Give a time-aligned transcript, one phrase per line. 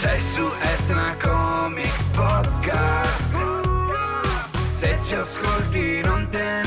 [0.00, 3.36] Sei su Etna Comics Podcast.
[4.70, 6.61] Se ci ascolti non te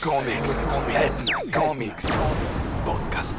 [0.00, 2.08] Comics Etna Comics
[2.84, 3.38] Podcast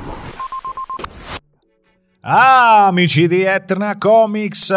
[2.22, 4.74] Ah, amici di Etna Comics,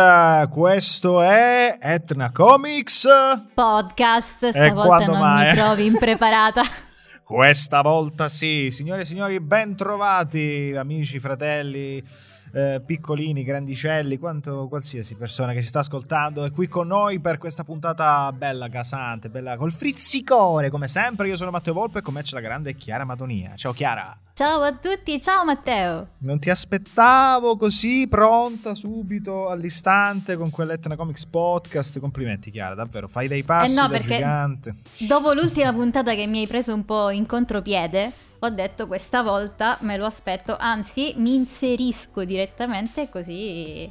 [0.51, 3.07] questo è Etna Comics.
[3.53, 4.45] podcast.
[4.45, 5.49] E Stavolta non mai?
[5.51, 6.63] mi trovi impreparata.
[7.25, 12.03] Questa volta sì, signore e signori, ben trovati, amici, fratelli,
[12.53, 17.39] eh, piccolini, grandicelli, quanto qualsiasi persona che ci sta ascoltando è qui con noi per
[17.39, 21.29] questa puntata bella, gasante, bella col frizzicore, come sempre.
[21.29, 23.55] Io sono Matteo Volpe e con me c'è la grande Chiara Madonia.
[23.57, 24.17] Ciao Chiara.
[24.35, 26.09] ciao a tutti, ciao Matteo.
[26.19, 31.99] Non ti aspettavo così pronta subito all'istante con quell'Etna Comics Podcast.
[32.01, 33.09] Complimenti, Chiara, davvero.
[33.09, 34.75] Fai dei passi Eh no, da gigante.
[34.99, 38.13] Dopo l'ultima puntata che mi hai preso un po' in contropiede,
[38.45, 43.91] ho detto questa volta me lo aspetto, anzi mi inserisco direttamente così...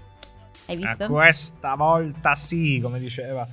[0.66, 1.04] Hai visto?
[1.06, 3.48] Eh, questa volta sì, come diceva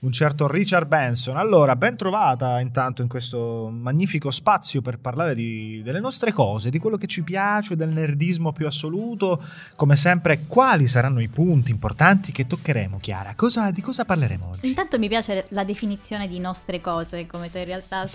[0.00, 1.36] un certo Richard Benson.
[1.36, 6.78] Allora, ben trovata intanto in questo magnifico spazio per parlare di- delle nostre cose, di
[6.78, 9.42] quello che ci piace, del nerdismo più assoluto.
[9.76, 13.34] Come sempre, quali saranno i punti importanti che toccheremo, Chiara?
[13.36, 14.68] Cosa- di cosa parleremo oggi?
[14.68, 18.08] Intanto mi piace la definizione di nostre cose, come se in realtà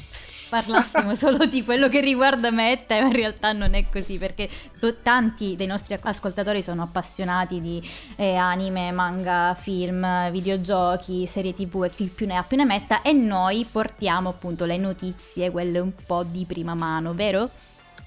[0.50, 4.18] parlassimo solo di quello che riguarda me e te, ma in realtà non è così,
[4.18, 7.82] perché to- tanti dei nostri ascoltatori sono appassionati di
[8.16, 13.02] eh, anime, manga, film, videogiochi, serie tv e chi più ne ha più ne metta,
[13.02, 17.50] e noi portiamo appunto le notizie, quelle un po' di prima mano, vero?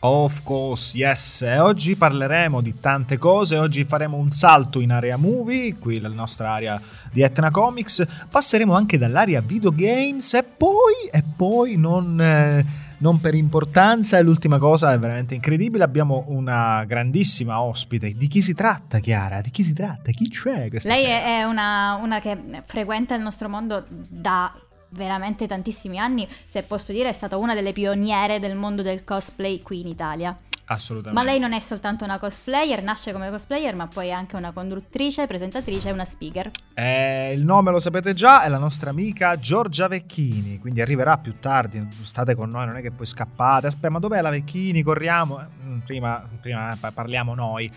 [0.00, 1.42] Of course, yes.
[1.42, 3.58] E oggi parleremo di tante cose.
[3.58, 8.06] Oggi faremo un salto in area movie, qui la nostra area di Etna Comics.
[8.30, 12.64] Passeremo anche dall'area videogames e poi, e poi non, eh,
[12.98, 15.82] non per importanza, è l'ultima cosa, è veramente incredibile.
[15.82, 18.12] Abbiamo una grandissima ospite.
[18.12, 19.40] Di chi si tratta, Chiara?
[19.40, 20.12] Di chi si tratta?
[20.12, 20.68] Chi c'è?
[20.84, 24.54] Lei è, è una, una che frequenta il nostro mondo da
[24.90, 29.60] veramente tantissimi anni, se posso dire è stata una delle pioniere del mondo del cosplay
[29.62, 30.36] qui in Italia.
[30.70, 31.18] Assolutamente.
[31.18, 34.52] Ma lei non è soltanto una cosplayer, nasce come cosplayer, ma poi è anche una
[34.52, 36.50] conduttrice, presentatrice e una speaker.
[36.74, 41.38] Eh, il nome lo sapete già, è la nostra amica Giorgia Vecchini, quindi arriverà più
[41.38, 44.82] tardi, state con noi, non è che poi scappate, aspetta, ma dov'è la Vecchini?
[44.82, 47.72] Corriamo, Eh, mm, prima, prima pa- parliamo noi.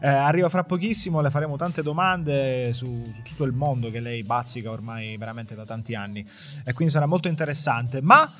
[0.00, 4.24] Eh, arriva fra pochissimo, le faremo tante domande su, su tutto il mondo che lei
[4.24, 6.26] bazzica ormai veramente da tanti anni
[6.64, 8.30] e quindi sarà molto interessante, ma...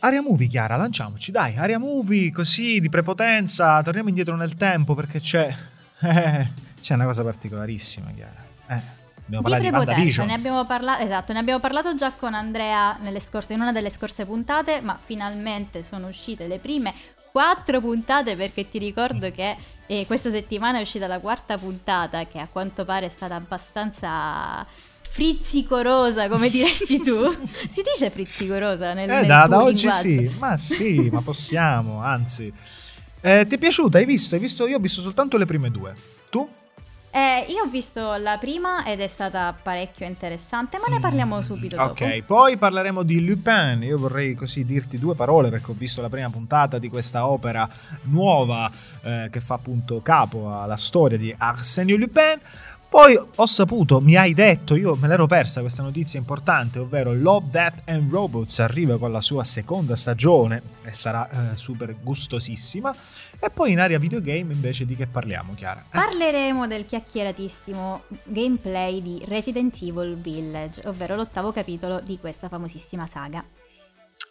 [0.00, 5.20] Area Movie, Chiara, lanciamoci, dai, Area Movie, così, di prepotenza, torniamo indietro nel tempo perché
[5.20, 5.54] c'è...
[6.00, 6.50] eh,
[6.80, 8.44] c'è una cosa particolarissima, Chiara.
[8.68, 8.80] Eh,
[9.24, 10.26] dobbiamo Di di prepotenza, WandaVision.
[10.26, 13.88] ne abbiamo parlato, esatto, ne abbiamo parlato già con Andrea nelle scorse, in una delle
[13.90, 16.92] scorse puntate, ma finalmente sono uscite le prime
[17.32, 19.56] quattro puntate perché ti ricordo che
[19.86, 24.64] eh, questa settimana è uscita la quarta puntata che a quanto pare è stata abbastanza
[25.14, 27.30] frizzicorosa, come diresti tu.
[27.70, 32.52] si dice frizzicorosa nel, Eh, nel da, da oggi sì, ma sì, ma possiamo, anzi.
[33.20, 33.98] Eh, ti è piaciuta?
[33.98, 34.34] Hai visto?
[34.34, 34.66] Hai visto?
[34.66, 35.94] Io ho visto soltanto le prime due.
[36.30, 36.48] Tu?
[37.12, 41.76] Eh, io ho visto la prima ed è stata parecchio interessante, ma ne parliamo subito
[41.76, 41.92] dopo.
[41.92, 43.84] Ok, poi parleremo di Lupin.
[43.84, 47.68] Io vorrei così dirti due parole perché ho visto la prima puntata di questa opera
[48.02, 48.68] nuova
[49.02, 52.40] eh, che fa appunto capo alla storia di Arsène Lupin.
[52.94, 57.48] Poi ho saputo, mi hai detto, io me l'ero persa questa notizia importante, ovvero Love,
[57.50, 62.94] Death and Robots arriva con la sua seconda stagione e sarà eh, super gustosissima.
[63.40, 65.86] E poi in area videogame invece di che parliamo, Chiara?
[65.86, 65.98] Eh?
[65.98, 73.44] Parleremo del chiacchieratissimo gameplay di Resident Evil Village, ovvero l'ottavo capitolo di questa famosissima saga.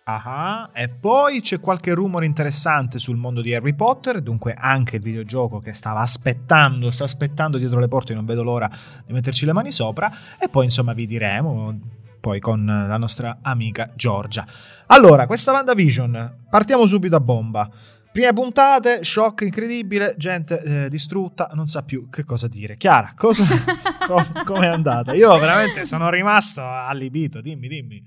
[0.06, 5.02] Ah, e poi c'è qualche rumore interessante sul mondo di Harry Potter, dunque anche il
[5.02, 8.70] videogioco che stava aspettando, sta aspettando dietro le porte, non vedo l'ora
[9.06, 11.80] di metterci le mani sopra, e poi insomma vi diremo
[12.20, 14.46] poi con la nostra amica Giorgia.
[14.88, 17.70] Allora, questa WandaVision, partiamo subito a bomba.
[18.12, 22.76] Prime puntate, shock incredibile, gente eh, distrutta, non sa più che cosa dire.
[22.76, 23.44] Chiara, cosa,
[24.06, 25.14] com- com'è andata?
[25.14, 28.06] Io veramente sono rimasto allibito, dimmi, dimmi.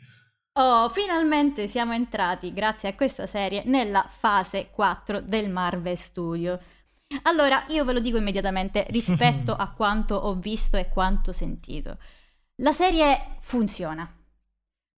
[0.58, 6.58] Oh, finalmente siamo entrati, grazie a questa serie, nella fase 4 del Marvel Studio.
[7.24, 11.98] Allora, io ve lo dico immediatamente rispetto a quanto ho visto e quanto sentito.
[12.62, 14.10] La serie funziona.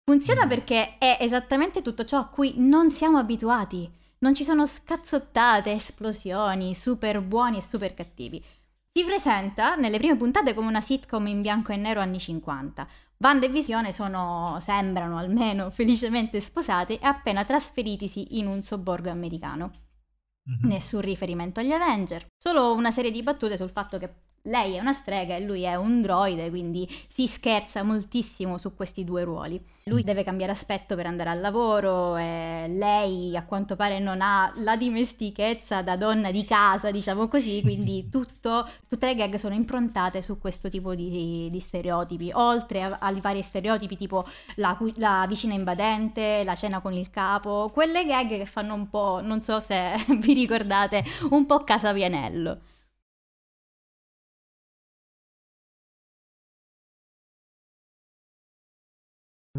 [0.04, 3.92] Funziona perché è esattamente tutto ciò a cui non siamo abituati.
[4.20, 8.44] non ci sono scazzottate, esplosioni, super buoni e super cattivi.
[8.92, 12.88] Si presenta nelle prime puntate come una sitcom in bianco e nero anni 50.
[13.20, 19.72] Wanda e Visione sono, sembrano almeno felicemente sposate e appena trasferitisi in un sobborgo americano.
[20.50, 20.70] Mm-hmm.
[20.72, 24.94] Nessun riferimento agli Avenger, solo una serie di battute sul fatto che lei è una
[24.94, 29.62] strega e lui è un droide, quindi si scherza moltissimo su questi due ruoli.
[29.86, 34.76] Lui deve cambiare aspetto per andare al lavoro lei a quanto pare non ha la
[34.76, 40.38] dimestichezza da donna di casa, diciamo così, quindi tutto, tutte le gag sono improntate su
[40.40, 44.26] questo tipo di, di stereotipi, oltre ai vari stereotipi tipo
[44.56, 49.20] la, la, vicina invadente, la cena con il capo, quelle gag che fanno un po',
[49.22, 52.60] non so se vi ricordate, un po' Casa Pianello.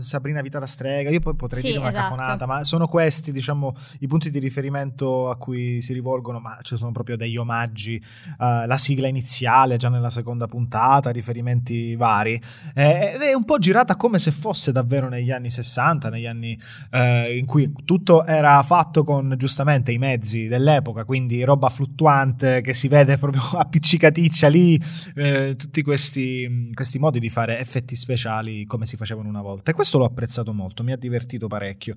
[0.02, 2.04] Sabrina Vita la strega, io poi potrei sì, dire una esatto.
[2.04, 6.76] cafonata, ma sono questi, diciamo, i punti di riferimento a cui si rivolgono, ma ci
[6.76, 8.02] sono proprio degli omaggi,
[8.38, 12.40] uh, la sigla iniziale già nella seconda puntata, riferimenti vari,
[12.74, 16.58] eh, ed è un po' girata come se fosse davvero negli anni 60, negli anni
[16.90, 22.74] eh, in cui tutto era fatto con giustamente i mezzi dell'epoca, quindi roba fluttuante che
[22.74, 24.80] si vede proprio appiccicaticcia lì,
[25.14, 29.70] eh, tutti questi, questi modi di fare effetti speciali come si facevano una volta.
[29.70, 31.94] E questo l'ho apprezzato molto, mi ha divertito parecchio.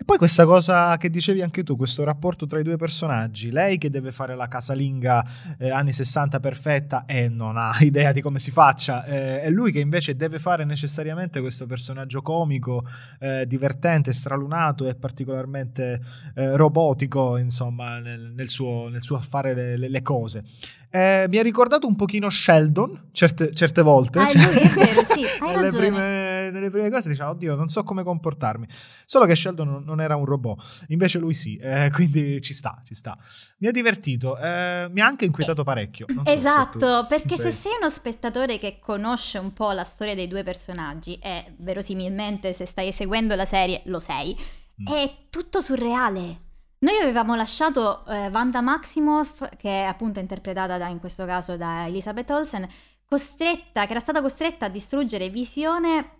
[0.00, 3.76] E poi questa cosa che dicevi anche tu, questo rapporto tra i due personaggi, lei
[3.76, 5.22] che deve fare la casalinga
[5.58, 9.72] eh, anni 60 perfetta e non ha idea di come si faccia, eh, e lui
[9.72, 12.82] che invece deve fare necessariamente questo personaggio comico,
[13.18, 16.00] eh, divertente, stralunato e particolarmente
[16.34, 20.44] eh, robotico, insomma, nel, nel, suo, nel suo fare le, le cose.
[20.92, 24.18] Eh, mi ha ricordato un pochino Sheldon certe, certe volte.
[24.18, 25.70] Ah, cioè, lui è vero, sì, hai ragione.
[25.70, 28.66] prime, nelle prime cose diceva, oddio, non so come comportarmi.
[29.04, 32.94] Solo che Sheldon non, era un robot, invece lui sì, eh, quindi ci sta, ci
[32.94, 33.16] sta.
[33.58, 36.06] Mi ha divertito, eh, mi ha anche inquietato parecchio.
[36.08, 40.14] So esatto, se perché sei- se sei uno spettatore che conosce un po' la storia
[40.14, 44.36] dei due personaggi, e verosimilmente se stai seguendo la serie lo sei,
[44.80, 44.86] Mm.
[44.86, 46.36] è tutto surreale.
[46.78, 51.86] Noi avevamo lasciato eh, Wanda Maximoff, che è appunto interpretata da- in questo caso da
[51.86, 52.66] Elizabeth Olsen,
[53.04, 56.19] costretta, che era stata costretta a distruggere Visione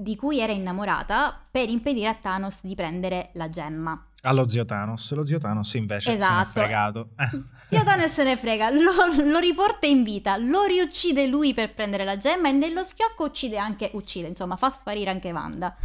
[0.00, 4.00] di cui era innamorata per impedire a Thanos di prendere la gemma.
[4.22, 6.50] Allo zio Thanos, lo zio Thanos invece se ne è Esatto.
[6.50, 7.08] fregato.
[7.70, 7.76] Eh.
[7.76, 8.92] Zio Thanos se ne frega, lo,
[9.24, 13.58] lo riporta in vita, lo riuccide lui per prendere la gemma e nello schiocco uccide
[13.58, 15.76] anche, uccide, insomma, fa sparire anche Wanda.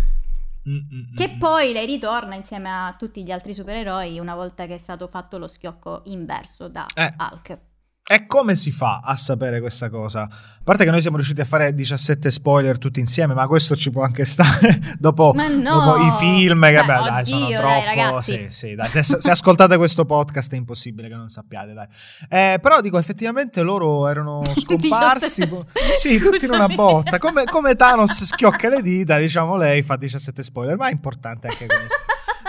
[0.69, 1.39] Mm, mm, Che mm.
[1.39, 5.37] poi lei ritorna insieme a tutti gli altri supereroi una volta che è stato fatto
[5.39, 7.13] lo schiocco inverso da Eh.
[7.17, 7.57] Hulk.
[8.05, 10.23] E come si fa a sapere questa cosa?
[10.23, 13.91] A parte che noi siamo riusciti a fare 17 spoiler tutti insieme, ma questo ci
[13.91, 15.61] può anche stare dopo, no!
[15.61, 17.95] dopo i film, che Beh, beh, dai, sono troppo.
[17.95, 21.87] dai, sì, sì, dai, se, se ascoltate questo podcast è impossibile che non sappiate, dai.
[22.27, 25.47] Eh, però dico, effettivamente loro erano scomparsi.
[25.47, 27.17] 17 sì, tutti in una botta.
[27.19, 31.65] Come, come Thanos schiocca le dita, diciamo lei fa 17 spoiler, ma è importante anche
[31.67, 31.95] questo.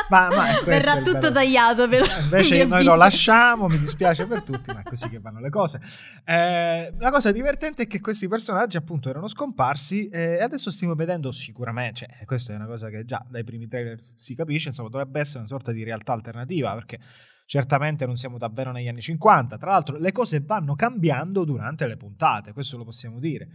[0.08, 4.72] Ma, ma Verrà tutto tagliato per Invece noi gli lo lasciamo, mi dispiace per tutti,
[4.72, 5.80] ma è così che vanno le cose.
[6.24, 10.94] Eh, la cosa divertente è che questi personaggi appunto erano scomparsi eh, e adesso stiamo
[10.94, 14.88] vedendo sicuramente, cioè, questa è una cosa che già dai primi trailer si capisce, insomma
[14.88, 16.98] dovrebbe essere una sorta di realtà alternativa perché
[17.46, 21.96] certamente non siamo davvero negli anni 50, tra l'altro le cose vanno cambiando durante le
[21.96, 23.48] puntate, questo lo possiamo dire.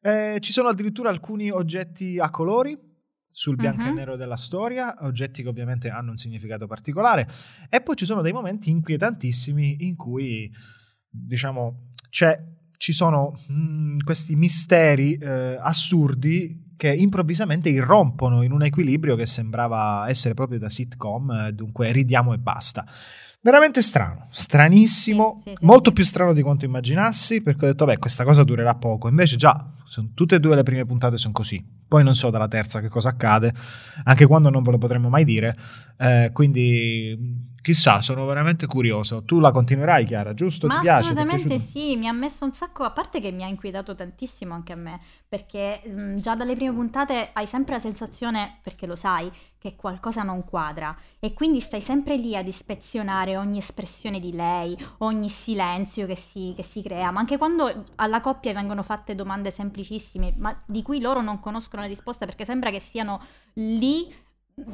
[0.00, 2.90] Eh, ci sono addirittura alcuni oggetti a colori
[3.34, 3.94] sul bianco e Mhm.
[3.94, 7.26] nero della storia, oggetti che ovviamente hanno un significato particolare,
[7.70, 10.52] e poi ci sono dei momenti inquietantissimi in cui,
[11.08, 12.38] diciamo, c'è,
[12.76, 20.08] ci sono mm, questi misteri eh, assurdi che improvvisamente irrompono in un equilibrio che sembrava
[20.08, 22.84] essere proprio da sitcom, eh, dunque ridiamo e basta.
[23.40, 25.94] Veramente strano, stranissimo, sì, sì, molto sì.
[25.94, 29.08] più strano di quanto immaginassi, perché ho detto, beh, questa cosa durerà poco.
[29.08, 31.62] Invece già, sono- tutte e due le prime puntate sono così.
[31.86, 33.52] Poi non so dalla terza che cosa accade,
[34.04, 35.54] anche quando non ve lo potremmo mai dire.
[35.98, 39.22] Eh, quindi, chissà, sono veramente curioso.
[39.24, 40.66] Tu la continuerai, Chiara, giusto?
[40.66, 41.12] Ma Ti piace?
[41.12, 44.72] Assolutamente sì, mi ha messo un sacco, a parte che mi ha inquietato tantissimo anche
[44.72, 49.30] a me, perché mh, già dalle prime puntate hai sempre la sensazione, perché lo sai,
[49.58, 54.76] che qualcosa non quadra e quindi stai sempre lì ad ispezionare ogni espressione di lei,
[54.98, 59.52] ogni silenzio che si, che si crea, ma anche quando alla coppia vengono fatte domande
[59.82, 63.20] semplicissime, ma di cui loro non conoscono le risposte perché sembra che siano
[63.54, 64.12] lì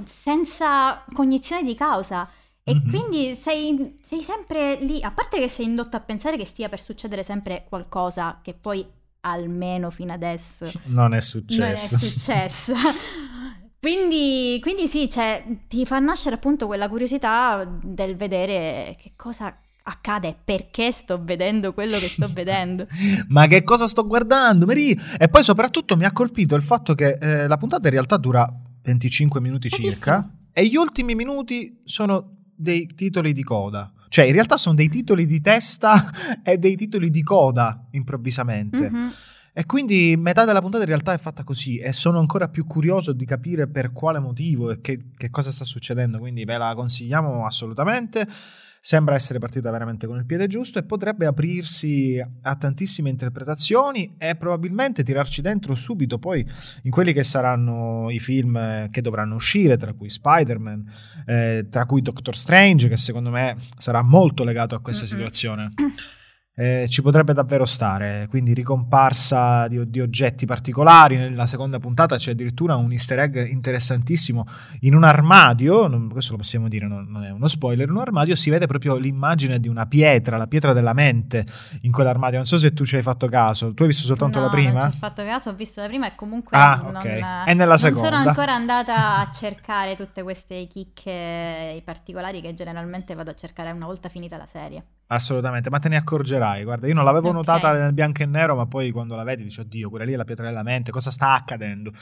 [0.07, 2.29] senza cognizione di causa.
[2.63, 2.91] E Mhm.
[2.91, 6.81] quindi sei, sei sempre lì, a parte che sei indotto a pensare che stia per
[6.81, 8.87] succedere sempre qualcosa che poi
[9.21, 11.99] almeno fino adesso Non è non è successo.
[11.99, 12.75] successo.
[13.81, 19.57] Quindi, quindi sì, cioè, ti fa nascere appunto quella curiosità del vedere che cosa
[19.89, 22.87] accade, perché sto vedendo quello che sto vedendo.
[23.29, 24.67] Ma che cosa sto guardando?
[24.67, 24.97] Marie?
[25.19, 28.47] E poi soprattutto mi ha colpito il fatto che eh, la puntata in realtà dura
[28.83, 33.93] 25 minuti circa e gli ultimi minuti sono dei titoli di coda.
[34.09, 36.11] Cioè, in realtà sono dei titoli di testa
[36.43, 38.91] e dei titoli di coda improvvisamente.
[38.91, 39.13] Mhm.
[39.53, 43.13] E quindi metà della puntata in realtà è fatta così e sono ancora più curioso
[43.13, 46.19] di capire per quale motivo e che, che cosa sta succedendo.
[46.19, 48.27] Quindi ve la consigliamo assolutamente.
[48.81, 54.37] Sembra essere partita veramente con il piede giusto e potrebbe aprirsi a tantissime interpretazioni e
[54.37, 56.47] probabilmente tirarci dentro subito poi
[56.83, 60.93] in quelli che saranno i film eh, che dovranno uscire, tra cui Spider-Man,
[61.27, 65.13] eh, tra cui Doctor Strange, che secondo me sarà molto legato a questa Mm-mm.
[65.13, 65.71] situazione.
[66.61, 71.17] Eh, ci potrebbe davvero stare, quindi ricomparsa di, di oggetti particolari.
[71.17, 74.45] Nella seconda puntata c'è addirittura un easter egg interessantissimo
[74.81, 78.01] in un armadio, non- questo lo possiamo dire, non, non è uno spoiler, in un
[78.01, 81.47] armadio si vede proprio l'immagine di una pietra, la pietra della mente
[81.83, 82.39] in quell'armadio.
[82.39, 84.73] Non so se tu ci hai fatto caso, tu hai visto soltanto No, la prima?
[84.81, 87.05] Non ci ho fatto caso, ho visto la prima e comunque Ah, non, ok.
[87.05, 88.09] non- È nella seconda.
[88.09, 93.71] sono ancora andata a cercare tutte queste chicche i particolari che generalmente vado a cercare
[93.71, 94.83] una volta finita la serie.
[95.11, 96.65] Assolutamente, ma te ne accorgerai.
[96.65, 97.35] Guarda, io non l'avevo Ok.
[97.35, 100.17] notata nel bianco e nero, ma poi quando la vedi dici, oddio, quella lì è
[100.17, 101.93] la pietra della mente, cosa sta accadendo?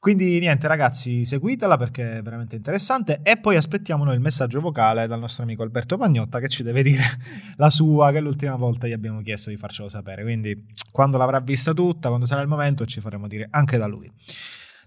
[0.00, 3.20] Quindi niente, ragazzi, seguitela perché è veramente interessante.
[3.22, 6.82] E poi aspettiamo noi il messaggio vocale dal nostro amico Alberto Pagnotta che ci deve
[6.82, 7.04] dire
[7.56, 10.22] la sua, che l'ultima volta gli abbiamo chiesto di farcelo sapere.
[10.24, 14.10] Quindi quando l'avrà vista tutta, quando sarà il momento, ci faremo dire anche da lui.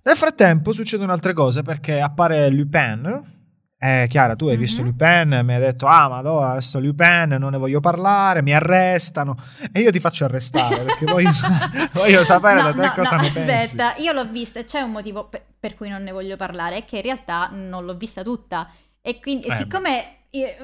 [0.03, 3.37] Nel frattempo succedono altre cose perché appare Lupin.
[3.81, 4.59] Eh, Chiara, tu hai Mhm.
[4.59, 9.37] visto Lupin, mi hai detto, ah, madonna, questo Lupin, non ne voglio parlare, mi arrestano.
[9.71, 13.15] E io ti faccio arrestare perché voglio, sa- voglio sapere da No, te no, cosa
[13.15, 13.49] no, ne pensi.
[13.77, 16.75] aspetta, io l'ho vista e c'è un motivo per, per cui non ne voglio parlare,
[16.77, 18.69] è che in realtà non l'ho vista tutta.
[19.01, 20.57] E quindi, Eh, siccome eh,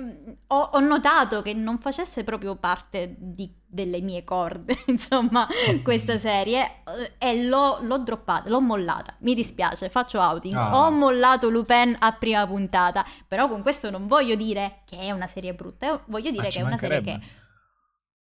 [0.48, 5.48] ho, ho notato che non facesse proprio parte di- delle mie corde, insomma,
[5.84, 6.84] questa serie,
[7.20, 9.16] eh, e l'ho, l'ho droppata, l'ho mollata.
[9.20, 10.54] Mi dispiace, faccio outing.
[10.54, 10.78] Ah.
[10.86, 15.28] Ho mollato Lupin a prima puntata, però con questo non voglio dire che è una
[15.28, 17.20] serie brutta, eh, voglio dire Ah, che è una serie che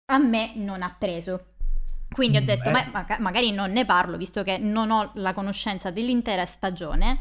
[0.06, 1.52] a me non ha preso.
[2.10, 2.72] Quindi ho Mm, detto, eh.
[2.72, 7.18] ma- maga- magari non ne parlo, visto che non ho la conoscenza dell'intera stagione,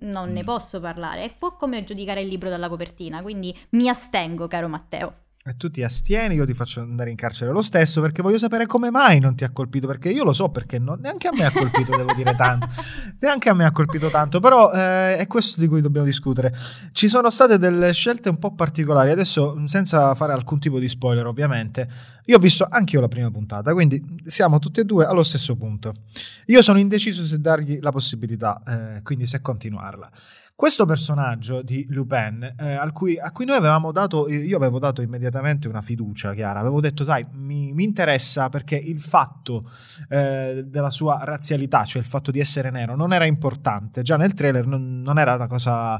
[0.00, 0.44] non ne Mm.
[0.44, 1.22] posso parlare.
[1.22, 5.14] È un po' come giudicare il libro dalla copertina, quindi mi astengo, caro Matteo.
[5.42, 8.66] E tu ti astieni, io ti faccio andare in carcere lo stesso perché voglio sapere
[8.66, 9.86] come mai non ti ha colpito.
[9.86, 12.68] Perché io lo so perché non- neanche a me ha colpito, devo dire tanto.
[13.20, 16.54] Neanche a me ha colpito tanto, però eh, è questo di cui dobbiamo discutere.
[16.92, 19.10] Ci sono state delle scelte un po' particolari.
[19.12, 21.88] Adesso, senza fare alcun tipo di spoiler, ovviamente,
[22.26, 25.56] io ho visto anche io la prima puntata, quindi siamo tutti e due allo stesso
[25.56, 25.94] punto.
[26.46, 30.10] Io sono indeciso se dargli la possibilità, eh, quindi se continuarla.
[30.60, 35.68] Questo personaggio di Lupin, eh, cui- a cui noi avevamo dato, io avevo dato immediatamente
[35.68, 39.66] una fiducia, Chiara, avevo detto, sai, mi, mi interessa perché il fatto
[40.10, 44.34] eh, della sua razzialità, cioè il fatto di essere nero, non era importante, già nel
[44.34, 45.98] trailer non, non era una cosa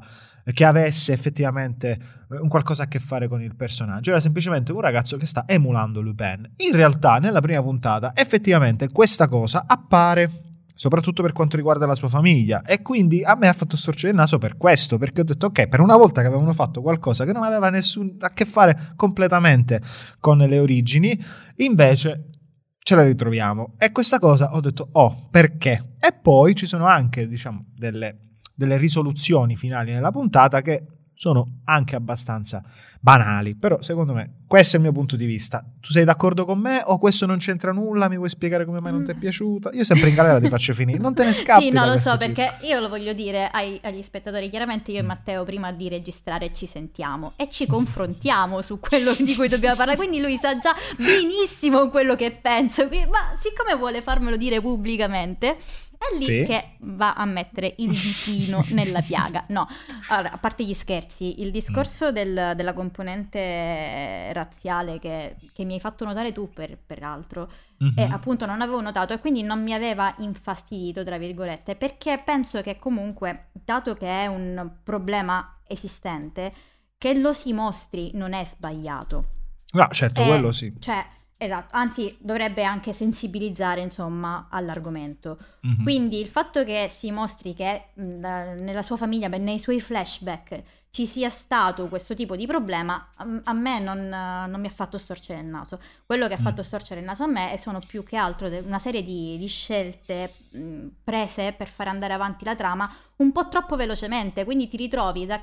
[0.53, 1.99] che avesse effettivamente
[2.31, 5.45] eh, un qualcosa a che fare con il personaggio, era semplicemente un ragazzo che sta
[5.47, 6.47] emulando Lupin.
[6.57, 10.50] In realtà, nella prima puntata, effettivamente questa cosa appare
[10.81, 12.63] soprattutto per quanto riguarda la sua famiglia.
[12.63, 15.69] E quindi a me ha fatto storcere il naso per questo, perché ho detto, ok,
[15.69, 19.83] per una volta che avevano fatto qualcosa che non aveva nessun a che fare completamente
[20.21, 21.23] con le origini,
[21.57, 22.31] invece
[22.79, 23.75] ce la ritroviamo.
[23.77, 25.97] E questa cosa ho detto, oh, perché?
[26.01, 30.87] E poi ci sono anche, diciamo, delle, delle risoluzioni finali nella puntata che
[31.21, 32.63] sono anche abbastanza
[32.99, 35.63] banali, però secondo me questo è il mio punto di vista.
[35.79, 38.09] Tu sei d'accordo con me o questo non c'entra nulla?
[38.09, 39.69] Mi vuoi spiegare come mai non ti è piaciuta?
[39.75, 41.65] Io sempre in galera ti faccio finire, non te ne scappi.
[41.65, 42.17] sì, no, lo so, cifra.
[42.17, 44.49] perché io lo voglio dire ai- agli spettatori.
[44.49, 44.95] Chiaramente Mm.
[44.95, 49.49] io e Matteo prima di registrare ci sentiamo e ci confrontiamo su quello di cui
[49.49, 49.99] dobbiamo parlare.
[49.99, 52.85] Quindi lui sa già benissimo quello che penso.
[52.85, 55.59] Ma siccome vuole farmelo dire pubblicamente,
[56.01, 56.45] è lì Sì.
[56.47, 59.45] che va a mettere il ditino nella piaga.
[59.49, 59.69] No,
[60.09, 62.15] allora, a parte gli scherzi, il discorso Mm.
[62.15, 67.93] del- della componente razziale che, che mi hai fatto notare tu, per, peraltro, Mhm.
[67.97, 72.61] e appunto non avevo notato e quindi non mi aveva infastidito, tra virgolette, perché penso
[72.63, 76.53] che comunque, dato che è un problema esistente,
[76.99, 79.25] che lo si mostri non è sbagliato.
[79.73, 80.73] No, certo, È- quello sì.
[80.79, 81.05] Cioè,
[81.43, 85.39] Esatto, anzi dovrebbe anche sensibilizzare insomma all'argomento.
[85.63, 85.83] Mhm.
[85.85, 91.07] Quindi il fatto che si mostri che da- nella sua famiglia, nei suoi flashback, ci
[91.07, 93.13] sia stato questo tipo di problema,
[93.45, 95.81] a, me non, non mi ha fatto storcere il naso.
[96.05, 96.43] Quello che ha Mm.
[96.43, 100.35] fatto storcere il naso a me sono più che altro una serie di, di scelte
[100.51, 105.25] mh, prese per fare andare avanti la trama un po' troppo velocemente, quindi ti ritrovi
[105.25, 105.41] da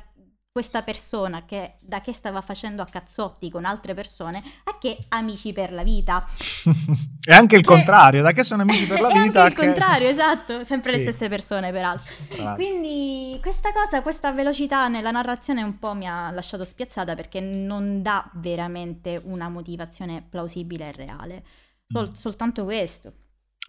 [0.57, 5.53] questa persona che da che stava facendo a cazzotti con altre persone a che amici
[5.53, 6.25] per la vita.
[7.23, 9.43] e anche il Cioè- contrario, da che sono amici per la vita.
[9.43, 11.03] anche il che- contrario, esatto, sempre le Sì.
[11.03, 12.11] stesse persone peraltro.
[12.37, 12.55] L'altro.
[12.55, 18.01] Quindi questa cosa, questa velocità nella narrazione un po' mi ha lasciato spiazzata perché non
[18.01, 21.43] dà veramente una motivazione plausibile e reale.
[21.87, 22.13] Sol- Mm.
[22.13, 23.13] soltanto questo.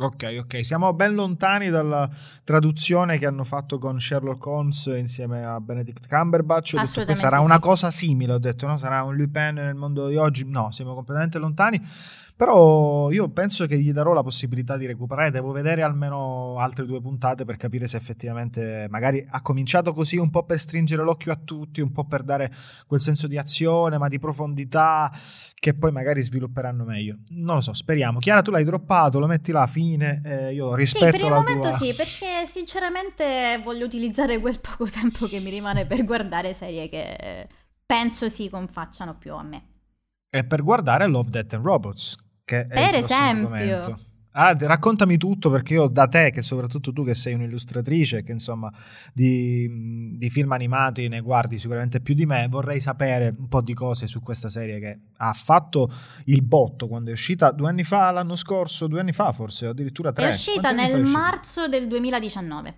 [0.00, 2.08] Ok, ok, siamo ben lontani dalla
[2.44, 6.74] traduzione che hanno fatto con Sherlock Holmes insieme a Benedict Cumberbatch.
[6.76, 7.44] Ho detto che sarà sì.
[7.44, 8.78] una cosa simile, ho detto, no?
[8.78, 10.44] Sarà un Lupin nel mondo di oggi.
[10.48, 11.84] No, siamo completamente lontani.
[12.38, 15.32] Però io penso che gli darò la possibilità di recuperare.
[15.32, 20.30] Devo vedere almeno altre due puntate per capire se effettivamente magari ha cominciato così un
[20.30, 22.52] po' per stringere l'occhio a tutti, un po' per dare
[22.86, 25.10] quel senso di azione, ma di profondità
[25.54, 27.16] che poi magari svilupperanno meglio.
[27.30, 28.20] Non lo so, speriamo.
[28.20, 30.22] Chiara, tu l'hai droppato, lo metti là, fine.
[30.24, 31.76] eh, io rispetto sì, per il la momento tua...
[31.76, 37.48] sì, perché sinceramente voglio utilizzare quel poco tempo che mi rimane per guardare serie che
[37.84, 39.62] penso si confacciano più a me.
[40.30, 42.16] E per guardare Love, Death and Robots,
[42.48, 43.48] che Per esempio.
[43.48, 43.98] argomento.
[44.32, 48.72] Ah, raccontami tutto perché io da te, che soprattutto tu che sei un'illustratrice, che insomma
[49.12, 53.74] di, di film animati ne guardi sicuramente più di me, vorrei sapere un po' di
[53.74, 55.90] cose su questa serie che ha fatto
[56.26, 60.12] il botto quando è uscita due anni fa, l'anno scorso, due anni fa forse, addirittura
[60.12, 60.28] tre.
[60.28, 61.18] È uscita Quanti nel è uscita?
[61.18, 62.74] marzo del 2019.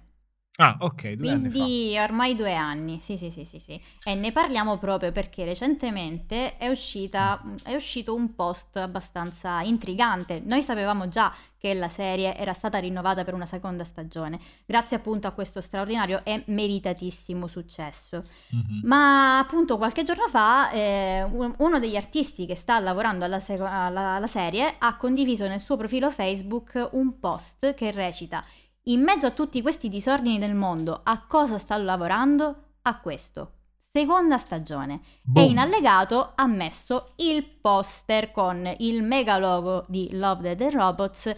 [0.62, 1.56] Ah, ok, due anni fa.
[1.62, 3.80] Quindi ormai due anni, sì, sì, sì, sì, sì.
[4.04, 10.42] E ne parliamo proprio perché recentemente è, uscita, è uscito un post abbastanza intrigante.
[10.44, 15.26] Noi sapevamo già che la serie era stata rinnovata per una seconda stagione, grazie appunto
[15.28, 18.24] a questo straordinario e meritatissimo successo.
[18.50, 18.80] Mhm.
[18.84, 23.64] Ma appunto qualche giorno fa eh, un- uno degli artisti che sta lavorando alla, seco-
[23.66, 28.42] alla- alla serie ha condiviso nel suo profilo Facebook un post che recita
[28.84, 32.68] In mezzo a tutti questi disordini del mondo, a cosa sta lavorando?
[32.82, 33.52] A questo.
[33.92, 34.94] Seconda stagione.
[34.94, 35.50] E Boom.
[35.50, 41.32] in allegato ha messo il poster con il mega logo di Love, Dead and Robots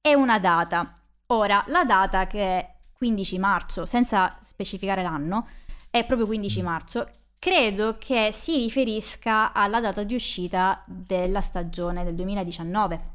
[0.00, 1.00] e una data.
[1.28, 5.48] Ora, la data che è 15 marzo, senza specificare l'anno,
[5.90, 6.64] è proprio 15 Mm.
[6.64, 13.13] marzo, credo che si riferisca alla data di uscita della stagione del 2019.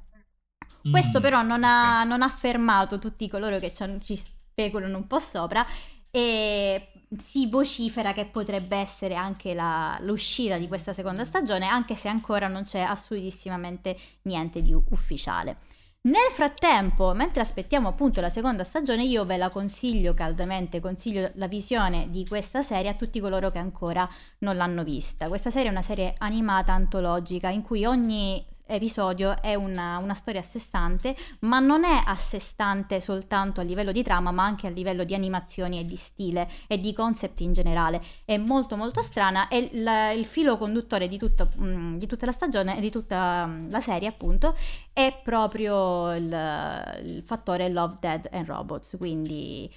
[0.89, 5.19] Questo Mm, però non ha, non ha fermato tutti coloro che ci speculano un po'
[5.19, 5.65] sopra
[6.11, 12.07] e si vocifera che potrebbe essere anche la- l'uscita di questa seconda stagione, anche se
[12.07, 15.57] ancora non c'è assolutissimamente niente di ufficiale.
[16.01, 21.47] Nel frattempo, mentre aspettiamo appunto la seconda stagione, io ve la consiglio caldamente, consiglio la
[21.47, 25.27] visione di questa serie a tutti coloro che ancora non l'hanno vista.
[25.27, 30.39] Questa serie è una serie animata antologica in cui ogni episodio è una, una storia
[30.41, 34.43] a sé stante, ma non è a sé stante soltanto a livello di trama, ma
[34.43, 38.01] anche a livello di animazioni e di stile e di concept in generale.
[38.25, 42.31] È molto molto strana e la- il filo conduttore di, tutto, mm, di tutta la
[42.31, 44.55] stagione, di tutta mm, la serie appunto,
[44.93, 49.71] è proprio il, il fattore Love, Dead and Robots, quindi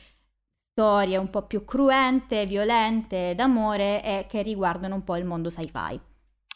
[0.73, 6.01] storie un po' più cruente, violente, d'amore e che riguardano un po' il mondo sci-fi.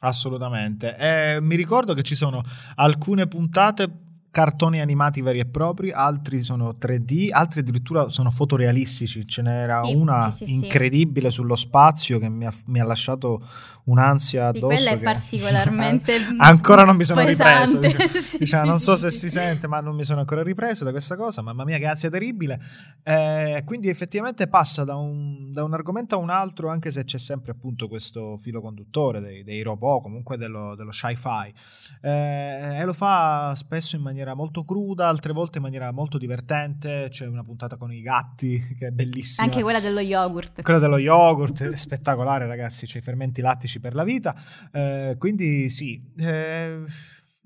[0.01, 0.97] Assolutamente.
[0.97, 2.43] Eh, mi ricordo che ci sono
[2.77, 4.06] alcune puntate
[4.37, 9.27] cartoni animati veri e propri, altri sono 3D, altri addirittura sono fotorealistici.
[9.27, 13.43] Ce n'era Sì, una sì, sì, incredibile sullo spazio che mi ha, mi ha lasciato
[13.85, 14.67] un'ansia addosso.
[14.67, 17.79] quella è particolarmente ancora non mi sono ripreso.
[17.79, 17.97] pesante.
[17.97, 20.85] Diciamo, Sì, Diciamo, sì, non so se si sente, ma non mi sono ancora ripreso
[20.85, 21.41] da questa cosa.
[21.41, 22.61] Mamma mia, che ansia terribile.
[23.05, 27.17] Eh, quindi effettivamente passa da un, da un argomento a un altro, anche se c'è
[27.19, 31.55] sempre appunto questo filo conduttore dei, dei robot, comunque dello, dello sci-fi.
[32.03, 37.09] Eh, e lo fa spesso in maniera molto cruda, altre volte in maniera molto divertente.
[37.11, 39.47] C'è una puntata con i gatti che è bellissima.
[39.47, 40.63] Anche quella dello yogurt.
[40.63, 42.87] Quella dello yogurt è spettacolare, ragazzi.
[42.87, 44.35] C'è i fermenti lattici per la vita.
[44.73, 46.85] Eh, quindi sì, eh,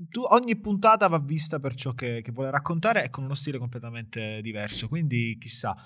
[0.08, 3.58] tu- ogni puntata va vista per ciò che, che vuole raccontare e con uno stile
[3.58, 4.88] completamente diverso.
[4.88, 5.76] Quindi chissà,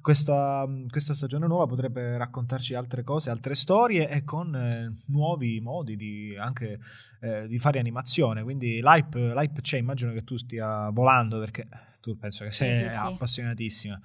[0.00, 5.96] questa, questa stagione nuova potrebbe raccontarci altre cose, altre storie e con eh, nuovi modi
[5.96, 6.78] di, anche
[7.20, 8.42] eh, di fare animazione.
[8.42, 11.66] Quindi l'hype, l'hype c'è, immagino che tu stia volando perché
[12.00, 14.00] tu penso che sei Sì, sì, appassionatissima.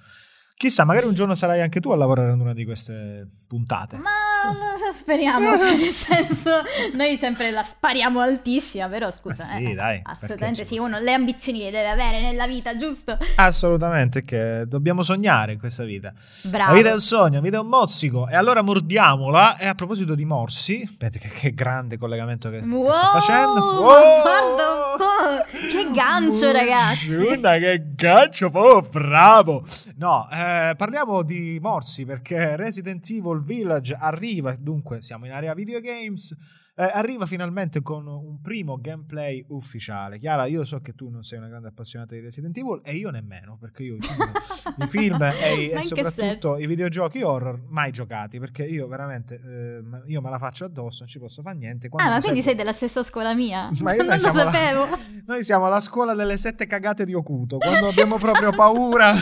[0.58, 3.96] Chissà, magari un giorno sarai anche tu a lavorare ad una di queste puntate.
[3.96, 4.10] Ma
[4.52, 6.50] Ma speriamo, cioè, nel senso,
[6.94, 11.12] noi sempre la spariamo altissima, però scusa, Eh sì, eh, dai, assolutamente sì, uno le
[11.12, 13.18] ambizioni le deve avere nella vita, giusto?
[13.36, 16.12] Assolutamente, che dobbiamo sognare in questa vita.
[16.44, 16.70] Bravo.
[16.72, 18.28] La vita è un sogno, la vita è un mozzico.
[18.28, 19.56] E allora mordiamola.
[19.56, 23.54] E a proposito di morsi, aspetta, che, che grande collegamento che, che Wow, sto facendo.
[23.54, 24.22] ma Wow!
[24.22, 27.06] guarda un po', che gancio, ragazzi.
[27.08, 29.64] Giuna, che gancio, oh, bravo.
[29.96, 36.36] No, eh, parliamo di morsi perché Resident Evil Village arriva, dunque siamo in area videogames.
[36.76, 40.18] eh, arriva finalmente con un primo gameplay ufficiale.
[40.20, 43.10] Chiara, io so che tu non sei una grande appassionata di Resident Evil e io
[43.10, 44.30] nemmeno, perché io i film,
[44.78, 50.20] i film e, e soprattutto i videogiochi horror mai giocati, perché io veramente eh, io
[50.20, 51.88] me la faccio addosso, non ci posso fare niente.
[51.88, 53.70] Quando Ah, ma quindi sei della stessa scuola mia?
[53.82, 54.86] Ma io non lo siamo la- sapevo.
[55.26, 59.14] noi siamo alla scuola delle sette cagate di Okuto, quando abbiamo proprio paura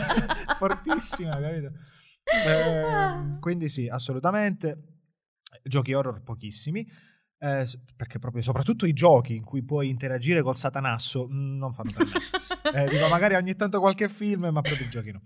[0.58, 1.72] fortissima, capito?
[2.30, 4.82] Eh, quindi sì, assolutamente.
[5.62, 6.86] Giochi horror pochissimi.
[7.38, 11.92] eh, perché proprio soprattutto i giochi in cui puoi interagire col satanasso mm, non fanno
[11.92, 12.12] per me.
[12.76, 15.22] Eh, dico magari ogni tanto qualche film, ma proprio i giochi no.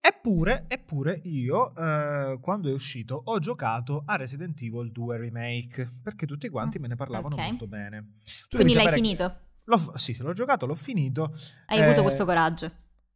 [0.00, 6.24] Eppure, eppure io, eh, quando è uscito, ho giocato a Resident Evil 2 Remake, perché
[6.26, 7.42] tutti quanti me ne parlavano Ok.
[7.42, 8.14] molto bene.
[8.48, 9.36] Tu Quindi l'hai finito?
[9.64, 11.34] L'ho, sì, l'ho giocato, l'ho finito.
[11.66, 12.70] Hai Eh, avuto questo coraggio?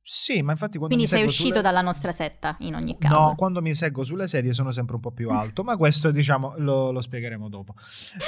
[0.09, 3.13] Sì, ma infatti quando Quindi mi sei uscito sulle- dalla nostra setta, in ogni caso.
[3.13, 6.55] No, quando mi seguo sulle sedie sono sempre un po' più alto, ma questo diciamo
[6.59, 7.75] lo, lo spiegheremo dopo.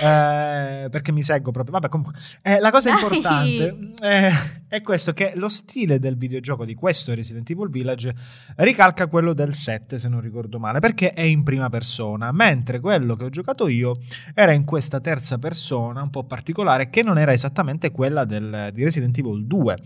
[0.03, 1.75] Eh, perché mi seguo proprio.
[1.75, 3.01] Vabbè, comunque, eh, la cosa Dai!
[3.01, 4.31] importante eh,
[4.67, 8.13] è questo: che lo stile del videogioco di questo Resident Evil Village
[8.57, 13.15] ricalca quello del 7, se non ricordo male, perché è in prima persona, mentre quello
[13.15, 14.01] che ho giocato io
[14.35, 18.83] era in questa terza persona un po' particolare, che non era esattamente quella del, di
[18.83, 19.77] Resident Evil 2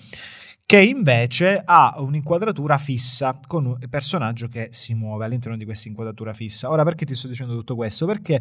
[0.64, 6.32] che invece ha un'inquadratura fissa con un personaggio che si muove all'interno di questa inquadratura
[6.32, 6.70] fissa.
[6.70, 8.06] Ora, perché ti sto dicendo tutto questo?
[8.06, 8.40] Perché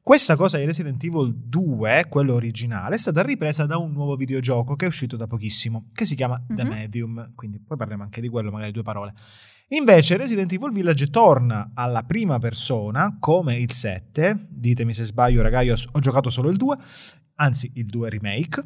[0.00, 4.76] questa cosa di Resident Evil 2, quello originale, è stata ripresa da un nuovo videogioco
[4.76, 6.68] che è uscito da pochissimo, che si chiama The Mhm.
[6.68, 9.14] Medium, quindi poi parliamo anche di quello, magari due parole.
[9.68, 15.62] Invece Resident Evil Village torna alla prima persona, come il 7, ditemi se sbaglio raga,
[15.62, 16.76] io ho giocato solo il 2,
[17.36, 18.62] anzi il 2 remake,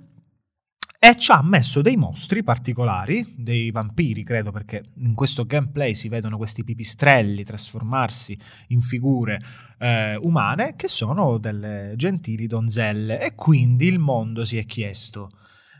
[1.09, 6.09] e ci ha messo dei mostri particolari, dei vampiri credo, perché in questo gameplay si
[6.09, 8.37] vedono questi pipistrelli trasformarsi
[8.69, 9.41] in figure
[9.79, 15.31] eh, umane che sono delle gentili donzelle e quindi il mondo si è chiesto,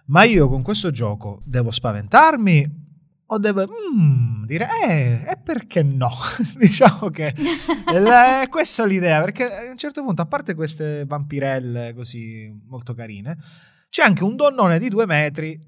[0.07, 2.85] ma io con questo gioco devo spaventarmi
[3.29, 6.11] o devo mm, dire eh, e perché no?
[6.57, 12.49] diciamo che è questa l'idea, perché a un certo punto, a parte queste vampirelle così
[12.69, 13.37] molto carine,
[13.97, 15.59] c'è anche un donnone di due metri,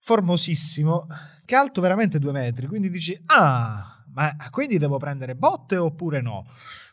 [0.00, 1.06] formosissimo,
[1.44, 2.66] che è alto veramente due metri.
[2.66, 6.46] Quindi dici, ah, ma quindi devo prendere botte oppure no?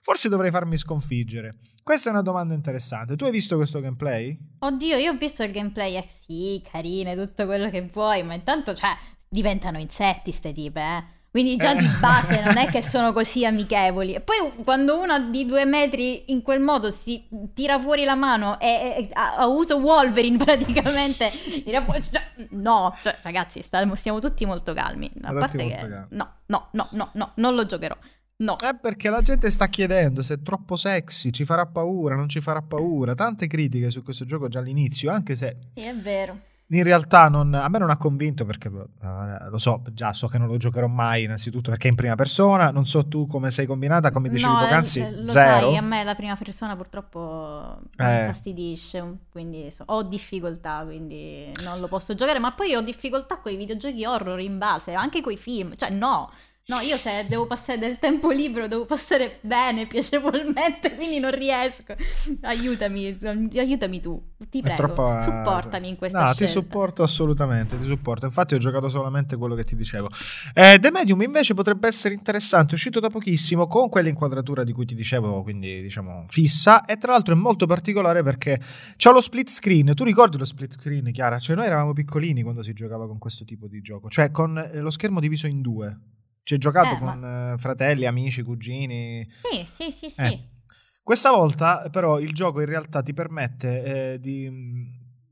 [0.04, 1.58] Forse dovrei farmi sconfiggere.
[1.82, 3.16] Questa è una domanda interessante.
[3.16, 4.38] Tu hai visto questo gameplay?
[4.60, 8.76] Oddio, io ho visto il gameplay, eh, sì, carine, tutto quello che vuoi, ma intanto,
[8.76, 8.96] cioè,
[9.28, 11.04] diventano insetti ste tipe, eh.
[11.32, 12.00] Quindi già di Eh.
[12.02, 14.14] base non è che sono così amichevoli.
[14.16, 18.60] E poi quando uno di due metri in quel modo si tira fuori la mano
[18.60, 21.30] e, e- a, a uso Wolverine praticamente,
[21.86, 25.10] fuori, cioè, no, cioè, ragazzi, stiamo, stiamo tutti molto calmi.
[25.22, 26.06] A parte che calmi.
[26.10, 27.96] no, no, no, no, no, non lo giocherò.
[28.42, 28.58] No.
[28.58, 32.42] È perché la gente sta chiedendo se è troppo sexy, ci farà paura, non ci
[32.42, 33.14] farà paura.
[33.14, 36.40] Tante critiche su questo gioco già all'inizio, anche se Sì, è vero.
[36.72, 40.38] In realtà non- a me non ha convinto perché eh, lo so, già so che
[40.38, 43.66] non lo giocherò mai innanzitutto perché è in prima persona, non so tu come sei
[43.66, 45.68] combinata, come dicevi no, poc'anzi, eh, lo zero.
[45.70, 48.20] sai, a me la prima persona purtroppo mi Eh.
[48.22, 53.52] infastidisce, quindi so- ho difficoltà, quindi non lo posso giocare, ma poi ho difficoltà con
[53.52, 56.30] i videogiochi horror in base, anche con i film, cioè no.
[56.68, 61.96] No, io se devo passare del tempo libero devo passare bene, piacevolmente, quindi non riesco.
[62.42, 63.18] Aiutami,
[63.56, 64.76] aiutami tu, ti prego.
[64.78, 66.46] troppo, eh, Supportami in questa No, scelta.
[66.46, 68.26] ti supporto assolutamente, ti supporto.
[68.26, 70.10] Infatti ho giocato solamente quello che ti dicevo.
[70.54, 74.86] Eh, The Medium invece potrebbe essere interessante, è uscito da pochissimo con quell'inquadratura di cui
[74.86, 78.62] ti dicevo, quindi diciamo fissa e tra l'altro è molto particolare perché
[78.98, 79.94] c'ha lo split screen.
[79.96, 81.40] Tu ricordi lo split screen, Chiara?
[81.40, 84.80] Cioè noi eravamo piccolini quando si giocava con questo tipo di gioco, cioè con eh,
[84.80, 85.98] lo schermo diviso in due.
[86.44, 87.24] Ci hai giocato Eh, con
[87.54, 89.28] eh, fratelli, amici, cugini.
[89.32, 90.22] Sì, sì, sì, sì.
[90.22, 90.50] Eh.
[91.04, 94.50] Questa volta però il gioco in realtà ti permette eh, di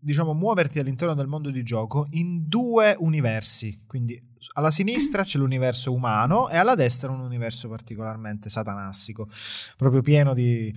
[0.02, 4.22] diciamo muoverti all'interno del mondo di gioco in due universi, quindi
[4.54, 9.28] alla sinistra c'è l'universo umano e alla destra un universo particolarmente satanassico,
[9.76, 10.74] proprio pieno di,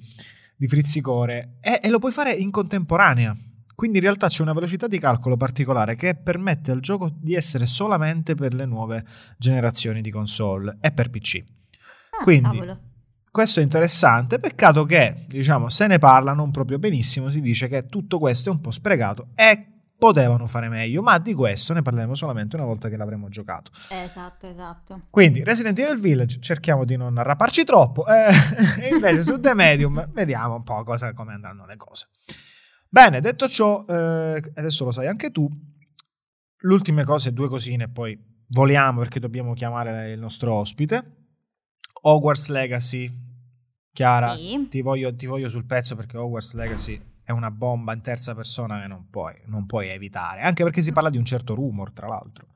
[0.57, 3.37] di frizzicore e, e lo puoi fare in contemporanea.
[3.83, 7.67] Quindi in realtà c'è una velocità di calcolo particolare che permette al gioco di essere
[7.67, 9.05] solamente per le nuove
[9.37, 11.43] generazioni di console e per PC.
[12.11, 12.79] Ah, Quindi- cavolo.
[13.33, 17.87] questo è interessante, peccato che, diciamo, se ne parla non proprio benissimo, si dice che
[17.87, 19.67] tutto questo è un po' sprecato e
[19.99, 23.73] potevano fare meglio, ma di questo ne parleremo solamente una volta che l'avremo giocato.
[23.89, 25.01] Esatto, esatto.
[25.11, 28.29] Quindi Resident Evil Village cerchiamo di non arraparci troppo eh,
[28.81, 32.07] e invece su The Medium vediamo un po' cosa, come andranno le cose.
[32.95, 38.23] Bene, detto ciò, eh, adesso lo sai anche tu, le ultime cose, due cosine, poi
[38.49, 41.21] voliamo perché dobbiamo chiamare il nostro ospite.
[42.03, 43.11] Hogwarts Legacy,
[43.91, 44.67] Chiara, Sì.
[44.69, 48.83] ti, voglio, ti voglio sul pezzo perché Hogwarts Legacy è una bomba in terza persona
[48.83, 52.09] che non puoi, non puoi evitare, anche perché si parla di un certo rumor, tra
[52.09, 52.52] l'altro.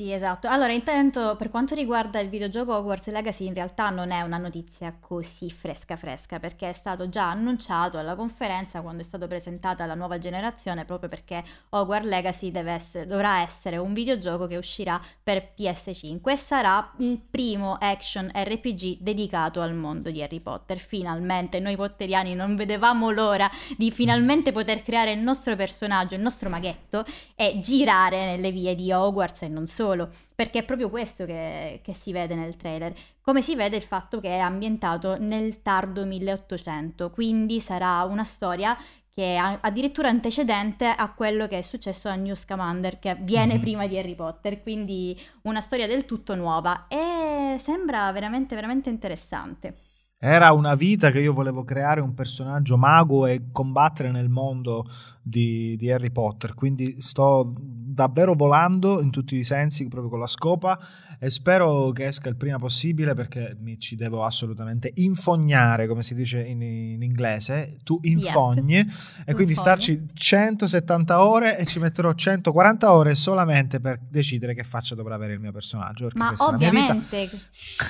[0.00, 0.48] Sì, esatto.
[0.48, 4.96] Allora, intanto per quanto riguarda il videogioco Hogwarts Legacy, in realtà non è una notizia
[4.98, 9.94] così fresca fresca, perché è stato già annunciato alla conferenza quando è stata presentata la
[9.94, 16.32] nuova generazione, proprio perché Hogwarts Legacy essere- dovrà essere un videogioco che uscirà per PS5
[16.32, 20.78] e sarà il primo action RPG dedicato al mondo di Harry Potter.
[20.78, 26.48] Finalmente, noi potteriani non vedevamo l'ora di finalmente poter creare il nostro personaggio, il nostro
[26.48, 29.88] maghetto e girare nelle vie di Hogwarts e non solo,
[30.34, 32.92] perché è proprio questo che, che si vede nel trailer.
[33.20, 38.76] Come si vede il fatto che è ambientato nel tardo 1800, quindi sarà una storia
[39.12, 43.60] che è addirittura antecedente a quello che è successo a New Scamander, che viene Mhm.
[43.60, 49.74] prima di Harry Potter, quindi una storia del tutto nuova e sembra veramente, veramente interessante.
[50.22, 54.84] Era una vita che io volevo creare un personaggio mago e combattere nel mondo
[55.22, 60.26] di, di Harry Potter, quindi sto davvero volando in tutti i sensi, proprio con la
[60.26, 60.78] scopa
[61.18, 66.14] e spero che esca il prima possibile perché mi ci devo assolutamente infognare, come si
[66.14, 68.86] dice in, in inglese, tu infogni.
[69.24, 74.94] E quindi starci 170 ore e ci metterò 140 ore solamente per decidere che faccia
[74.94, 76.08] dovrà avere il mio personaggio.
[76.14, 77.28] Ma ovviamente...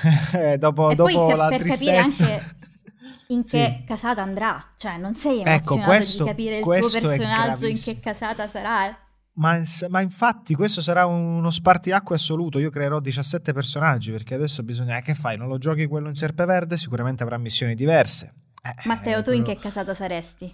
[0.33, 2.55] Eh, dopo, dopo la tristezza anche
[3.27, 3.83] in che Sì.
[3.85, 7.99] casata andrà, cioè non sei Ecco, emozionato questo- di capire il tuo personaggio in che
[7.99, 8.97] casata sarà?
[9.33, 9.57] Ma,
[9.87, 12.59] ma infatti questo sarà uno spartiacque assoluto.
[12.59, 14.97] Io creerò 17 personaggi perché adesso bisogna.
[14.97, 15.37] Eh, che fai?
[15.37, 16.75] Non lo giochi quello in serpeverde?
[16.77, 18.33] Sicuramente avrà missioni diverse.
[18.61, 20.53] Eh, Matteo, tu in quello- che casata saresti?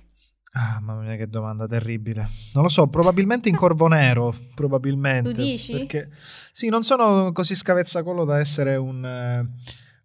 [0.53, 2.29] Ah, mamma mia, che domanda terribile.
[2.53, 4.33] Non lo so, probabilmente in corvo nero.
[4.53, 5.31] Probabilmente.
[5.33, 5.71] Tu dici?
[5.73, 6.09] Perché
[6.51, 9.03] sì, non sono così scavezzacollo da essere un.
[9.03, 9.47] eh,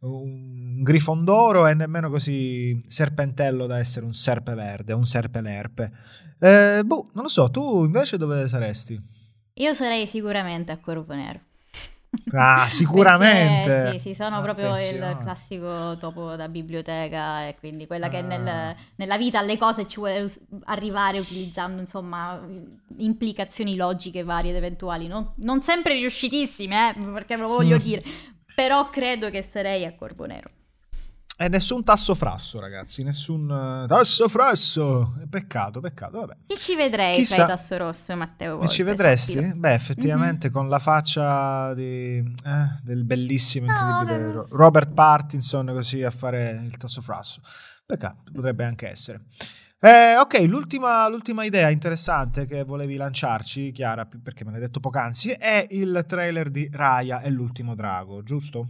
[0.03, 5.93] un grifondoro e nemmeno così serpentello da essere un serpeverde, un serpelerpe.
[6.41, 9.01] Eh, boh, non lo so, tu invece dove saresti?
[9.55, 11.39] Io sarei sicuramente a Corvo Nero.
[12.33, 13.69] Ah, sicuramente.
[13.71, 15.11] Perché, sì, sì, sono proprio Attenzione.
[15.13, 18.23] il classico topo da biblioteca e quindi quella che Ah.
[18.23, 20.31] nel- nella vita alle cose ci vuole
[20.65, 22.41] arrivare utilizzando insomma
[22.97, 28.03] implicazioni logiche varie ed eventuali, non, non sempre riuscitissime, eh, perché ve lo voglio dire,
[28.55, 30.49] però credo che sarei a Corvo Nero.
[31.35, 35.15] E nessun tasso frasso, ragazzi, nessun eh, tasso frasso.
[35.29, 36.37] Peccato, peccato, vabbè.
[36.47, 37.37] Chi ci vedrei Chissà.
[37.37, 38.71] tra tasso rosso Matteo Volpe?
[38.71, 39.33] ci vedresti?
[39.33, 39.55] sappilo.
[39.57, 44.31] Beh, effettivamente con la faccia di, eh, del bellissimo, No.
[44.31, 47.41] Ro- Robert Pattinson così a fare il tasso frasso.
[47.85, 49.23] Peccato, potrebbe anche essere.
[49.85, 55.31] Eh, ok, l'ultima, l'ultima idea interessante che volevi lanciarci, Chiara, perché me l'hai detto poc'anzi,
[55.31, 58.69] è il trailer di Raya e l'ultimo drago, giusto?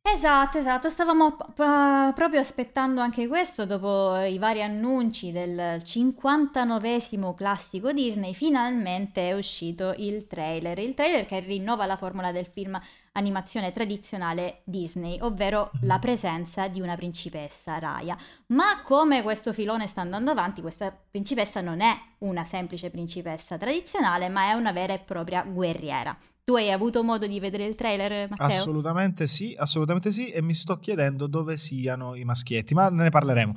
[0.00, 7.92] Esatto, esatto, stavamo p- proprio aspettando anche questo dopo i vari annunci del 59esimo classico
[7.92, 12.80] Disney, finalmente è uscito il trailer, il trailer che rinnova la formula del film
[13.16, 15.86] animazione tradizionale Disney, ovvero Mhm.
[15.86, 18.16] la presenza di una principessa Raya.
[18.48, 24.28] Ma come questo filone sta andando avanti, questa principessa non è una semplice principessa tradizionale,
[24.28, 26.16] ma è una vera e propria guerriera.
[26.44, 28.46] Tu hai avuto modo di vedere il trailer, Matteo?
[28.46, 33.54] Assolutamente sì, assolutamente sì, e mi sto chiedendo dove siano i maschietti, ma ne parleremo.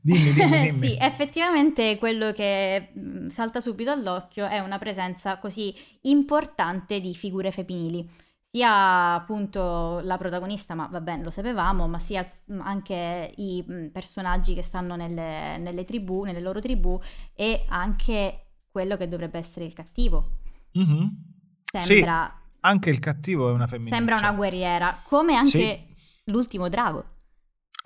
[0.00, 0.86] Dimmi, dimmi, dimmi.
[0.86, 7.50] sì, effettivamente quello che mh, salta subito all'occhio è una presenza così importante di figure
[7.50, 8.08] femminili.
[8.50, 12.26] Sia appunto la protagonista, ma va bene, lo sapevamo, ma sia
[12.60, 16.98] anche i personaggi che stanno nelle, nelle tribù, nelle loro tribù,
[17.34, 20.38] e anche quello che dovrebbe essere il cattivo.
[20.72, 21.26] Mhm.
[21.62, 23.96] Sembra, Anche il cattivo è una femminuccia.
[23.96, 25.88] sembra una guerriera, come anche
[26.24, 27.04] l'ultimo drago.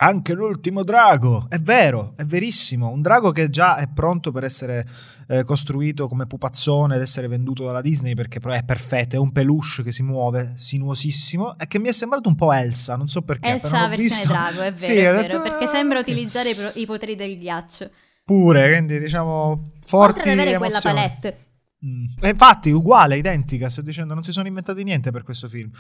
[0.05, 2.89] Anche l'ultimo drago, è vero, è verissimo.
[2.91, 4.85] Un drago che già è pronto per essere
[5.29, 9.31] eh, costruito come pupazzone ed essere venduto dalla Disney perché però è perfetto, è un
[9.31, 13.23] peluche che si muove, sinuosissimo e che mi è sembrato un po' Elsa, non so
[13.23, 13.49] perché.
[13.49, 16.05] Elsa l'ho versione visto- drago, è vero, Sì, è vero, detto, perché "Ah, sembra ok."
[16.09, 17.91] utilizzare i, pro- i poteri del ghiaccio.
[18.25, 20.97] Pure, quindi diciamo forti Oltre ad avere quella emozioni.
[20.97, 21.47] palette
[21.85, 22.05] Mm.
[22.21, 25.71] E infatti, uguale, identica, sto dicendo, non si sono inventati niente per questo film.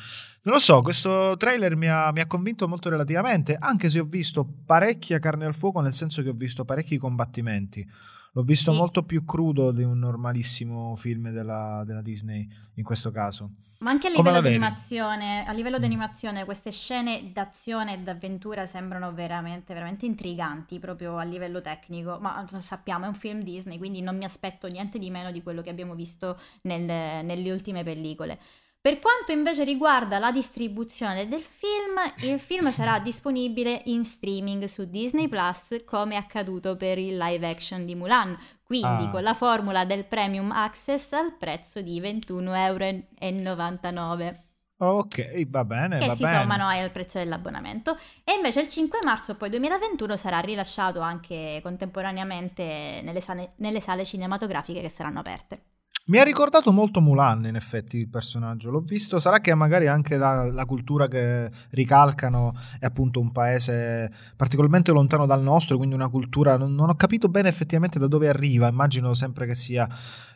[0.43, 4.05] Non lo so, questo trailer mi ha, mi ha, convinto molto relativamente, anche se ho
[4.05, 7.88] visto parecchia carne al fuoco, nel senso che ho visto parecchi combattimenti.
[8.33, 8.79] L'ho visto sì.
[8.79, 13.51] molto più crudo di un normalissimo film della, della Disney, in questo caso.
[13.83, 18.64] Ma anche a livello di animazione, a livello di animazione, queste scene d'azione e d'avventura
[18.64, 22.18] sembrano veramente, veramente intriganti proprio a livello tecnico.
[22.21, 25.62] Ma sappiamo, è un film Disney, quindi non mi aspetto niente di meno di quello
[25.62, 28.38] che abbiamo visto nel, nelle ultime pellicole.
[28.81, 34.88] Per quanto invece riguarda la distribuzione del film, il film sarà disponibile in streaming su
[34.88, 39.11] Disney Plus come è accaduto per il live action di Mulan, quindi ah.
[39.11, 44.51] con la formula del premium access al prezzo di 21,99 euro.
[44.83, 46.01] Ok, va bene.
[46.01, 46.40] Che va si bene.
[46.40, 47.96] sommano al prezzo dell'abbonamento.
[48.25, 54.05] E invece il 5 marzo poi 2021 sarà rilasciato anche contemporaneamente nelle sale, nelle sale
[54.05, 55.62] cinematografiche che saranno aperte.
[56.07, 58.71] Mi ha ricordato molto Mulan, in effetti, il personaggio.
[58.71, 64.11] L'ho visto, sarà che magari anche la, la, cultura che ricalcano è appunto un paese
[64.37, 66.57] particolarmente lontano dal nostro, quindi una cultura.
[66.57, 68.67] Non, non ho capito bene effettivamente da dove arriva.
[68.67, 69.88] Immagino sempre che sia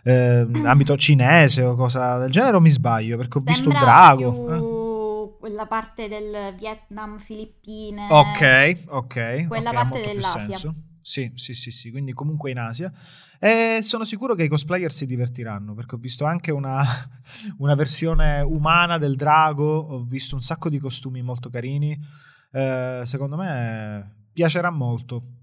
[0.05, 3.17] eh, ambito cinese o cosa del genere, o mi sbaglio?
[3.17, 4.45] Perché ho Sembra visto un drago.
[4.45, 4.55] Più...
[4.55, 5.39] Eh?
[5.41, 8.07] Quella parte del Vietnam, Filippine.
[8.09, 9.47] Ok, ok.
[9.49, 10.75] Quella okay, parte dell'Asia.
[11.09, 12.93] Sì, sì, sì, sì, quindi comunque in Asia.
[13.39, 16.83] E sono sicuro che i cosplayer si divertiranno, perché ho visto anche una,
[17.59, 21.97] una versione umana del drago, ho visto un sacco di costumi molto carini.
[22.51, 25.36] Eh, secondo me piacerà molto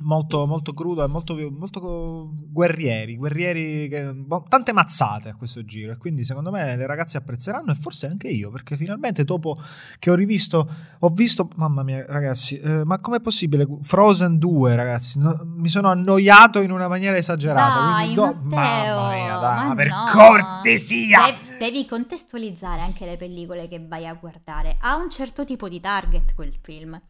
[0.00, 4.14] molto, molto crudo e molto, molto guerrieri, guerrieri che,
[4.48, 8.28] tante mazzate a questo giro e quindi secondo me le ragazze apprezzeranno e forse anche
[8.28, 9.60] io perché finalmente dopo
[9.98, 10.68] che ho rivisto
[11.00, 15.88] ho visto, mamma mia ragazzi, eh, ma com'è possibile Frozen 2 ragazzi, no, mi sono
[15.88, 20.04] annoiato in una maniera esagerata, dai, do, Matteo, mamma mia, dai, ma per no.
[20.12, 21.30] cortesia!
[21.30, 25.80] De- devi contestualizzare anche le pellicole che vai a guardare, ha un certo tipo di
[25.80, 27.00] target quel film.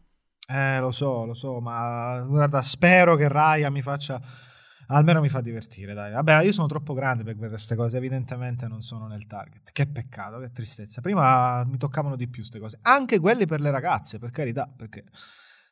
[0.51, 4.19] Eh, lo so, lo so, ma guarda, spero che Raya mi faccia
[4.87, 6.11] almeno mi fa divertire, dai.
[6.11, 9.71] Vabbè, io sono troppo grande per queste cose, evidentemente non sono nel target.
[9.71, 11.01] Che peccato, che tristezza.
[11.01, 15.03] Prima mi toccavano di più queste cose, anche quelli per le ragazze, per carità, perché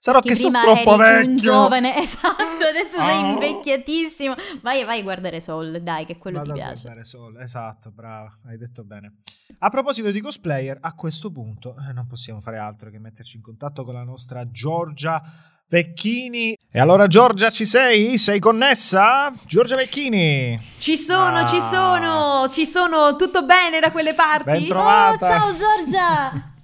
[0.07, 1.29] Sarò che, che sono troppo vecchio.
[1.29, 3.05] un giovane, esatto, adesso oh.
[3.05, 4.35] sei invecchiatissimo.
[4.61, 6.83] Vai, vai a guardare Soul, dai, che quello Vado ti piace.
[6.83, 9.17] guardare Soul, esatto, brava, hai detto bene.
[9.59, 13.41] A proposito di cosplayer, a questo punto eh, non possiamo fare altro che metterci in
[13.41, 15.21] contatto con la nostra Giorgia
[15.67, 16.57] Vecchini.
[16.71, 18.17] E allora Giorgia ci sei?
[18.17, 19.33] Sei connessa?
[19.45, 20.57] Giorgia Vecchini.
[20.77, 21.45] Ci sono, ah.
[21.47, 24.51] ci sono, ci sono, tutto bene da quelle parti?
[24.51, 25.25] Ben trovata.
[25.25, 26.51] Oh, ciao Giorgia.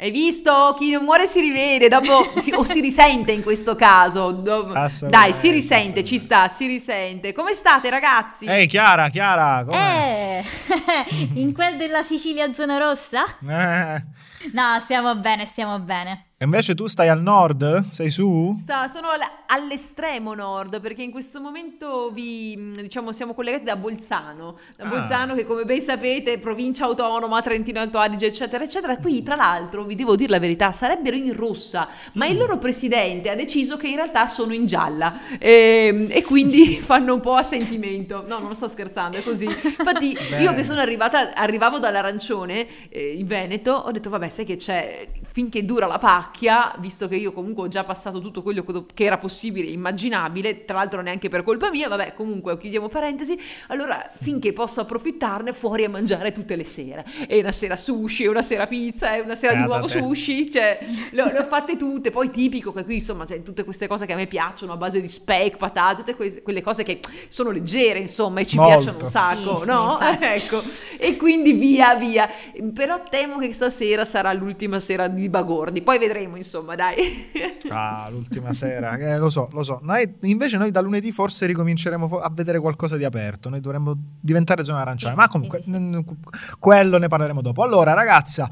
[0.00, 0.76] Hai visto?
[0.78, 4.30] Chi non muore si rivede, dopo si, o si risente in questo caso.
[4.30, 7.32] Dai, si risente, ci sta, si risente.
[7.32, 8.46] Come state ragazzi?
[8.46, 10.38] Ehi Chiara, Chiara, come?
[10.38, 10.44] Eh,
[11.34, 13.24] in quel della Sicilia zona rossa?
[13.44, 14.04] Eh.
[14.52, 16.28] No, stiamo bene, stiamo bene.
[16.40, 17.88] E invece tu stai al nord?
[17.90, 18.54] Sei su?
[18.60, 19.08] Sta, sono
[19.46, 24.56] all'estremo nord perché in questo momento vi, diciamo, siamo collegati da Bolzano.
[24.76, 24.88] Da ah.
[24.88, 28.96] Bolzano che come ben sapete provincia autonoma, Trentino Alto Adige eccetera eccetera.
[28.98, 32.38] Qui tra l'altro vi devo dire la verità sarebbero in rossa ma il mm.
[32.38, 37.14] loro presidente ha deciso che in realtà sono in gialla e, ehm, e quindi fanno
[37.14, 38.24] un po' a sentimento.
[38.28, 39.46] No non sto scherzando è così.
[39.46, 44.56] Infatti io che sono arrivata, arrivavo dall'arancione eh, in Veneto ho detto vabbè sai che
[44.56, 48.64] c'è finché dura la pacca macchia, visto che io comunque ho già passato tutto quello
[48.92, 53.38] che era possibile, immaginabile, tra l'altro neanche per colpa mia, vabbè, comunque chiudiamo parentesi,
[53.68, 57.04] allora finché posso approfittarne fuori a mangiare tutte le sere.
[57.28, 60.78] E una sera sushi, e una sera pizza, e una sera di nuovo sushi, cioè
[61.10, 64.12] le, le, ho fatte tutte, poi tipico che qui insomma c'è tutte queste cose che
[64.12, 67.98] a me piacciono a base di speck, patate, tutte queste, quelle cose che sono leggere
[67.98, 68.72] insomma e ci Molto.
[68.72, 69.98] piacciono un sacco, sì, no?
[70.00, 70.62] Sì, ecco,
[70.98, 72.28] e quindi via via,
[72.74, 77.30] però temo che stasera sarà l'ultima sera di Bagordi, poi vedremo insomma, dai.
[77.70, 79.78] ah, l'ultima sera, eh, lo so, lo so.
[79.82, 84.64] Noi, invece noi da lunedì forse ricominceremo a vedere qualcosa di aperto, noi dovremmo diventare
[84.64, 86.04] zona arancione, sì, ma comunque sì, sì, n-
[86.58, 87.62] quello ne parleremo dopo.
[87.62, 88.48] Allora, ragazza,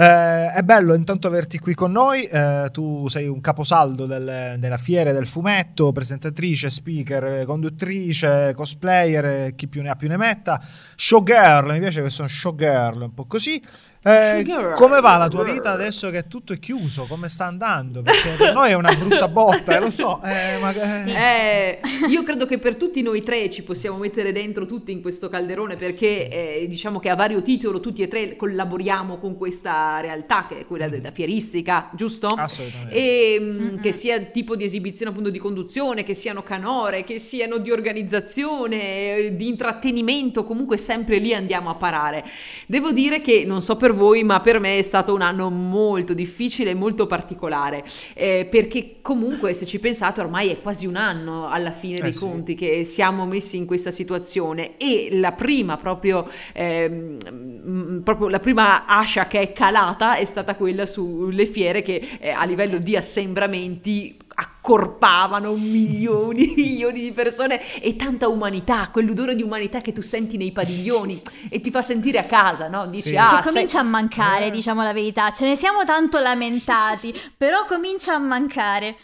[0.00, 4.76] eh, è bello intanto averti qui con noi, eh, tu sei un caposaldo del, della
[4.76, 10.62] fiera del fumetto, presentatrice, speaker, conduttrice, cosplayer, chi più ne ha più ne metta,
[10.94, 13.60] showgirl, mi piace che sono showgirl, un po' così.
[14.08, 17.04] Eh, come va la tua vita adesso che tutto è chiuso?
[17.08, 18.02] Come sta andando?
[18.02, 20.20] Perché per noi è una brutta botta, eh, lo so.
[20.24, 24.66] eh, ma, eh, Eh, io credo che per tutti noi tre ci possiamo mettere dentro
[24.66, 29.18] tutti in questo calderone perché eh, diciamo che a vario titolo tutti e tre collaboriamo
[29.18, 32.28] con questa realtà che è quella della fieristica, giusto?
[32.28, 32.94] Assolutamente.
[32.94, 33.80] E mm, Mm-mm.
[33.80, 39.34] che sia tipo di esibizione appunto di conduzione, che siano canore, che siano di organizzazione,
[39.36, 42.24] di intrattenimento, comunque sempre lì andiamo a parare.
[42.66, 46.14] Devo dire che non so per voi, ma per me è stato un anno molto
[46.14, 47.84] difficile e molto particolare,
[48.14, 52.12] eh, perché comunque se ci pensate ormai è quasi un anno alla fine Eh dei
[52.12, 52.20] sì.
[52.20, 56.28] conti che siamo messi in questa situazione e la prima proprio,
[56.58, 62.30] mm, proprio la prima ascia che è calata è stata quella sulle fiere che eh,
[62.30, 69.80] a livello di assembramenti accorpavano milioni, milioni di persone e tanta umanità, quell'odore di umanità
[69.80, 72.86] che tu senti nei padiglioni e ti fa sentire a casa, no?
[72.86, 73.16] Dici, Sì.
[73.16, 74.50] ah, che sei- comincia a mancare, Eh.
[74.50, 75.32] diciamo la verità.
[75.32, 78.96] Ce ne siamo tanto lamentati, però comincia a mancare.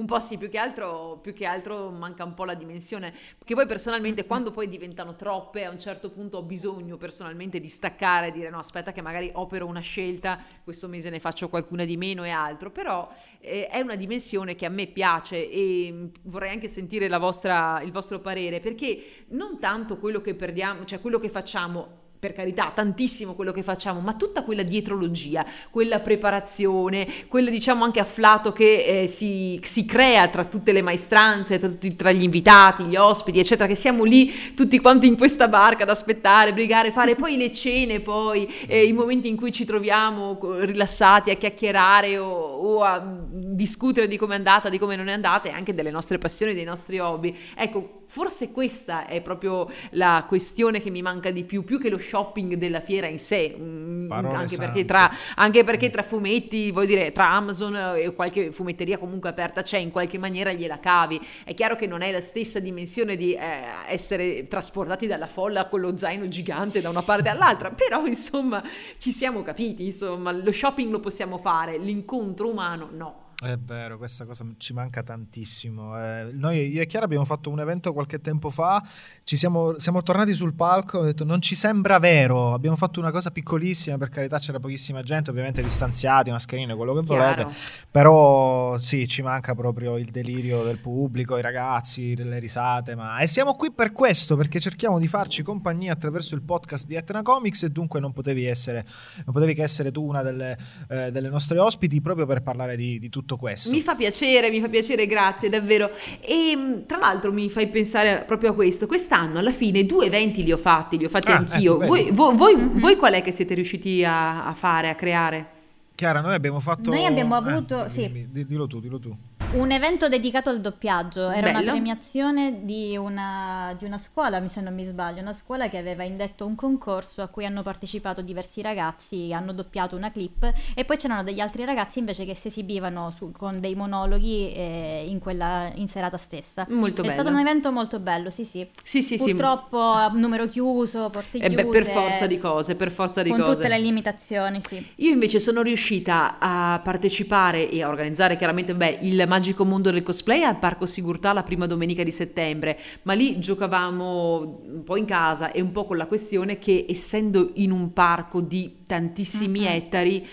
[0.00, 3.54] Un po' sì, più che altro, più che altro manca un po' la dimensione, perché
[3.54, 8.28] poi personalmente quando poi diventano troppe, a un certo punto ho bisogno personalmente di staccare
[8.28, 11.98] e dire no, aspetta che magari opero una scelta, questo mese ne faccio qualcuna di
[11.98, 16.66] meno e altro, però eh, è una dimensione che a me piace e vorrei anche
[16.66, 21.28] sentire la vostra, il vostro parere, perché non tanto quello che perdiamo, cioè quello che
[21.28, 27.82] facciamo per carità, tantissimo quello che facciamo, ma tutta quella dietrologia, quella preparazione, quella diciamo
[27.82, 32.22] anche afflato che eh, si, si crea tra tutte le maestranze, tra, tutti- tra gli
[32.22, 36.90] invitati, gli ospiti, eccetera, che siamo lì tutti quanti in questa barca ad aspettare, brigare,
[36.90, 42.18] fare poi le cene, poi eh, i momenti in cui ci troviamo rilassati a chiacchierare
[42.18, 45.72] o, o a discutere di come è andata, di come non è andata e anche
[45.72, 47.34] delle nostre passioni, dei nostri hobby.
[47.56, 51.96] Ecco, forse questa è proprio la questione che mi manca di più, più che lo
[52.10, 57.12] shopping della fiera in sé, mm, anche perché, tra, anche perché tra fumetti, vuol dire,
[57.12, 61.20] tra Amazon e qualche fumetteria comunque aperta c'è, in qualche maniera gliela cavi.
[61.44, 65.80] È chiaro che non è la stessa dimensione di eh, essere trasportati dalla folla con
[65.80, 68.62] lo zaino gigante da una parte all'altra, però insomma
[68.98, 73.28] ci siamo capiti, insomma, lo shopping lo possiamo fare, l'incontro umano no.
[73.42, 75.98] È vero, questa cosa ci manca tantissimo.
[75.98, 78.86] Eh, noi, io e Chiara, abbiamo fatto un evento qualche tempo fa,
[79.24, 83.10] ci siamo, siamo tornati sul palco, ho detto non ci sembra vero, abbiamo fatto una
[83.10, 87.44] cosa piccolissima, per carità c'era pochissima gente, ovviamente distanziati, mascherine, quello che Chiaro.
[87.44, 87.56] volete,
[87.90, 93.20] però sì, ci manca proprio il delirio del pubblico, i ragazzi, le risate, ma...
[93.20, 97.22] E siamo qui per questo, perché cerchiamo di farci compagnia attraverso il podcast di Etna
[97.22, 98.84] Comics e dunque non potevi essere,
[99.24, 100.58] non potevi che essere tu una delle,
[100.90, 103.70] eh, delle nostre ospiti proprio per parlare di, di tutto questo.
[103.70, 105.90] Mi fa piacere, mi fa piacere, grazie davvero.
[106.20, 108.86] E mh, tra l'altro mi fai pensare proprio a questo.
[108.86, 111.76] Quest'anno alla fine due eventi li ho fatti, li ho fatti Ah, anch'io.
[111.80, 112.78] ecco, voi, voi- voi- Mhm.
[112.78, 115.46] voi qual è che siete riusciti a, a fare, a creare?
[115.94, 116.90] Chiara, noi abbiamo fatto...
[116.90, 118.06] Noi abbiamo eh, avuto- sì.
[118.06, 119.14] dimmi, di- dillo tu, dillo tu.
[119.52, 121.72] Un evento dedicato al doppiaggio, era una Bello.
[121.72, 126.04] premiazione di una, di una scuola, mi- se non mi sbaglio, una scuola che aveva
[126.04, 130.96] indetto un concorso a cui hanno partecipato diversi ragazzi, hanno doppiato una clip e poi
[130.98, 135.68] c'erano degli altri ragazzi invece che si esibivano su- con dei monologhi eh, in quella
[135.74, 136.64] in serata stessa.
[136.68, 137.10] Molto È bello.
[137.20, 138.64] stato un evento molto bello, sì sì.
[138.84, 139.30] Sì, sì, sì.
[139.30, 141.54] Purtroppo a numero chiuso, porte Eh chiuse.
[141.64, 143.54] beh, per forza di cose, per forza di Con cose.
[143.54, 144.86] tutte le limitazioni, sì.
[144.98, 150.02] Io invece sono riuscita a partecipare e a organizzare chiaramente beh, il magico mondo del
[150.02, 155.06] cosplay al Parco Sigurtà la prima domenica di settembre, ma lì giocavamo un po' in
[155.06, 159.66] casa e un po' con la questione che essendo in un parco di tantissimi Mhm.
[159.66, 160.26] ettari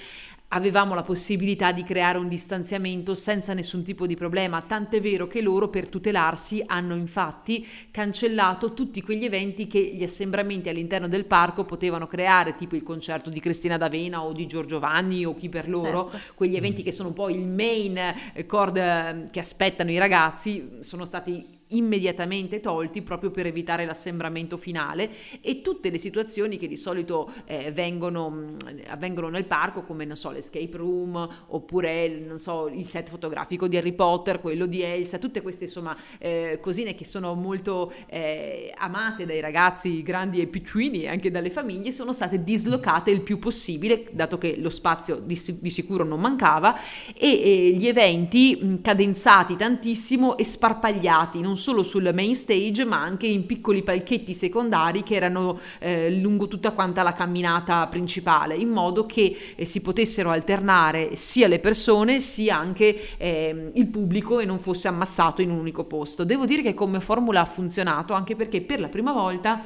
[0.50, 5.42] avevamo la possibilità di creare un distanziamento senza nessun tipo di problema, tant'è vero che
[5.42, 11.66] loro per tutelarsi hanno infatti cancellato tutti quegli eventi che gli assembramenti all'interno del parco
[11.66, 15.68] potevano creare, tipo il concerto di Cristina D'Avena o di Giorgio Vanni o chi per
[15.68, 16.34] loro, Certo.
[16.36, 18.00] quegli eventi che sono poi il main
[18.46, 25.10] cord eh, che aspettano i ragazzi, sono stati immediatamente tolti proprio per evitare l'assembramento finale
[25.42, 28.58] e tutte le situazioni che di solito eh, vengono, mh,
[28.88, 33.76] avvengono nel parco come non so l'escape room oppure non so il set fotografico di
[33.78, 39.26] Harry Potter quello di Elsa tutte queste insomma eh, cosine che sono molto eh, amate
[39.26, 44.06] dai ragazzi grandi e piccini e anche dalle famiglie sono state dislocate il più possibile
[44.12, 46.80] dato che lo spazio di, di sicuro non mancava
[47.14, 53.28] e, gli eventi mh, cadenzati tantissimo e sparpagliati non solo sul main stage ma anche
[53.28, 59.06] in piccoli palchetti secondari che erano eh, lungo tutta quanta la camminata principale in modo
[59.06, 64.60] che eh, si potessero alternare sia le persone sia anche ehm, il pubblico e non
[64.60, 66.24] fosse ammassato in un unico posto.
[66.24, 69.62] Devo dire che come formula ha funzionato anche perché per la prima volta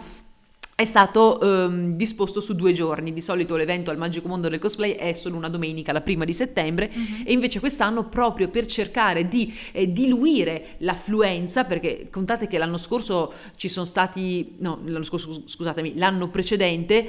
[0.81, 3.13] è stato ehm, disposto su due giorni.
[3.13, 6.33] Di solito l'evento al Magico Mondo del Cosplay è solo una domenica, la prima di
[6.33, 7.23] settembre, Mhm.
[7.25, 13.33] e invece quest'anno proprio per cercare di eh, diluire l'affluenza, perché contate che l'anno scorso
[13.55, 17.07] ci sono stati, no, l'anno scorso scusatemi, l'anno precedente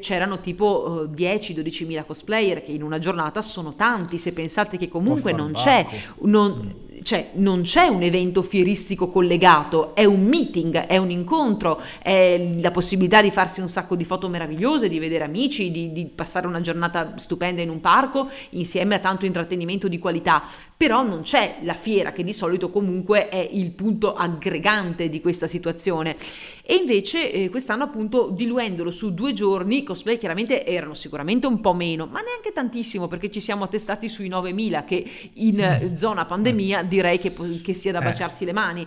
[0.00, 4.88] c'erano tipo eh, 10-12 mila cosplayer, che in una giornata sono tanti, se pensate che
[4.88, 5.60] comunque non banco.
[5.60, 5.86] c'è
[6.22, 12.56] non, cioè, non c'è un evento fieristico collegato, è un meeting, è un incontro, è
[12.60, 16.46] la possibilità di farsi un sacco di foto meravigliose, di vedere amici, di, di passare
[16.46, 20.42] una giornata stupenda in un parco insieme a tanto intrattenimento di qualità.
[20.78, 25.46] Però non c'è la fiera che di solito comunque è il punto aggregante di questa
[25.46, 26.16] situazione.
[26.62, 31.60] E invece eh, quest'anno appunto diluendolo su due giorni, i cosplay chiaramente erano sicuramente un
[31.62, 36.26] po' meno, ma neanche tantissimo perché ci siamo attestati sui 9.000 che in eh, zona
[36.26, 38.04] pandemia direi che, che sia da Eh.
[38.04, 38.86] baciarsi le mani.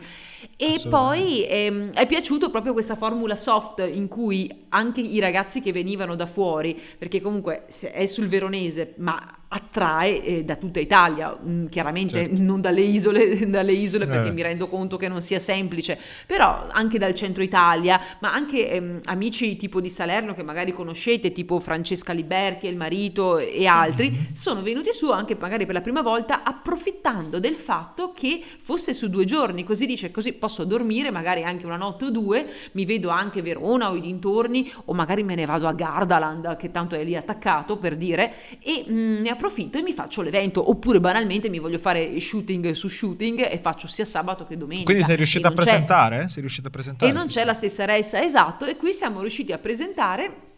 [0.55, 5.71] E poi ehm, è piaciuto proprio questa formula soft in cui anche i ragazzi che
[5.71, 11.65] venivano da fuori, perché comunque è sul veronese, ma attrae eh, da tutta Italia, mm,
[11.67, 12.41] chiaramente Certo.
[12.43, 14.31] non dalle isole, dalle isole perché Eh.
[14.31, 18.99] mi rendo conto che non sia semplice, però anche dal centro Italia, ma anche ehm,
[19.05, 24.11] amici tipo di Salerno che magari conoscete, tipo Francesca Liberti e il marito e altri,
[24.11, 24.33] Mm-hmm.
[24.33, 29.09] sono venuti su anche magari per la prima volta approfittando del fatto che fosse su
[29.09, 33.09] due giorni, così dice così posso dormire magari anche una notte o due, mi vedo
[33.09, 37.03] anche Verona o i dintorni o magari me ne vado a Gardaland che tanto è
[37.03, 41.59] lì attaccato per dire e mm, ne approfitto e mi faccio l'evento oppure banalmente mi
[41.59, 44.85] voglio fare shooting su shooting e faccio sia sabato che domenica.
[44.85, 46.27] Quindi sei riuscita a presentare?
[46.27, 47.11] Sei riuscita a presentare?
[47.11, 50.48] e non c'è la stessa ressa, esatto, e qui siamo riusciti a presentare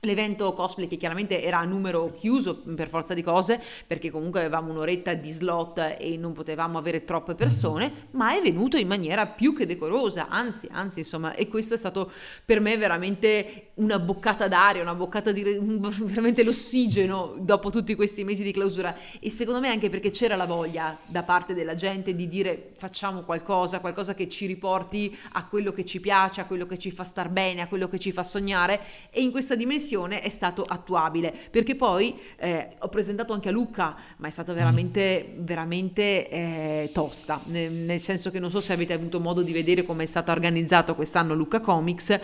[0.00, 4.70] l'evento cosplay che chiaramente era a numero chiuso per forza di cose, perché comunque avevamo
[4.70, 9.54] un'oretta di slot e non potevamo avere troppe persone, ma è venuto in maniera più
[9.54, 12.10] che decorosa, anzi, anzi, insomma, e questo è stato
[12.44, 18.42] per me veramente una boccata d'aria, una boccata di veramente l'ossigeno dopo tutti questi mesi
[18.42, 18.96] di clausura.
[19.20, 23.22] E secondo me anche perché c'era la voglia da parte della gente di dire facciamo
[23.22, 27.04] qualcosa, qualcosa che ci riporti a quello che ci piace, a quello che ci fa
[27.04, 28.80] star bene, a quello che ci fa sognare
[29.10, 33.96] e in questa dimensione è stato attuabile perché poi eh, ho presentato anche a Lucca
[34.18, 38.92] ma è stata veramente veramente eh, tosta nel, nel senso che non so se avete
[38.92, 42.20] avuto modo di vedere come è stato organizzato quest'anno Lucca Comics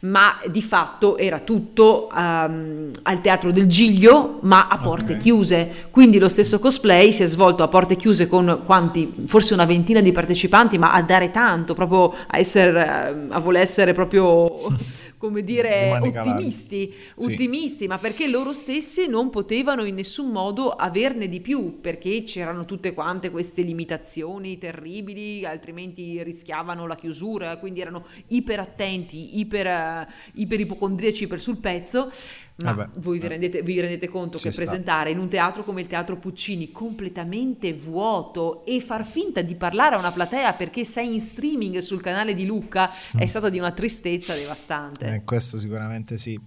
[0.00, 5.18] ma di fatto era tutto ehm, al teatro del Giglio ma a porte Ok.
[5.18, 9.64] chiuse quindi lo stesso cosplay si è svolto a porte chiuse con quanti forse una
[9.64, 14.72] ventina di partecipanti ma a dare tanto proprio a essere eh, a voler essere proprio
[15.24, 16.20] come Di dire larga.
[16.20, 17.32] ottimisti Sì.
[17.32, 22.66] ottimisti ma perché loro stessi non potevano in nessun modo averne di più perché c'erano
[22.66, 30.06] tutte quante queste limitazioni terribili altrimenti rischiavano la chiusura quindi erano iper attenti iper, eh,
[30.34, 32.10] iper ipocondriaci per sul pezzo
[32.56, 33.28] ma Vabbè, voi vi eh.
[33.28, 34.62] rendete, vi rendete conto che sta.
[34.62, 39.96] presentare in un teatro come il Teatro Puccini completamente vuoto e far finta di parlare
[39.96, 43.72] a una platea perché sei in streaming sul canale di Lucca è stata di una
[43.72, 45.14] tristezza devastante.
[45.14, 46.38] Eh, questo sicuramente sì.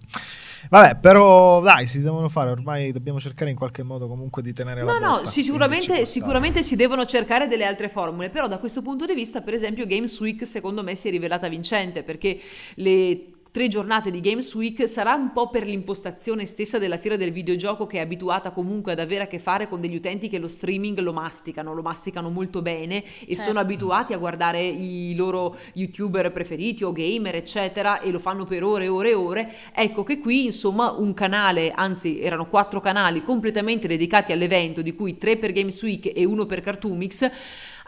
[0.70, 4.84] Vabbè, però dai, si devono fare, ormai dobbiamo cercare in qualche modo comunque di tenere
[4.84, 8.82] la No, no, sì, sicuramente, sicuramente si devono cercare delle altre formule, però da questo
[8.82, 12.40] punto di vista, per esempio, Games Week secondo me si è rivelata vincente perché
[12.76, 17.32] le tre giornate di Games Week sarà un po' per l'impostazione stessa della fiera del
[17.32, 20.48] videogioco che è abituata comunque ad avere a che fare con degli utenti che lo
[20.48, 23.42] streaming lo masticano, lo masticano molto bene e Certo.
[23.42, 28.64] sono abituati a guardare i loro youtuber preferiti o gamer eccetera e lo fanno per
[28.64, 29.54] ore e ore e ore.
[29.74, 35.18] Ecco che qui insomma un canale, anzi erano quattro canali completamente dedicati all'evento di cui
[35.18, 37.32] tre per Games Week e uno per Cartoomix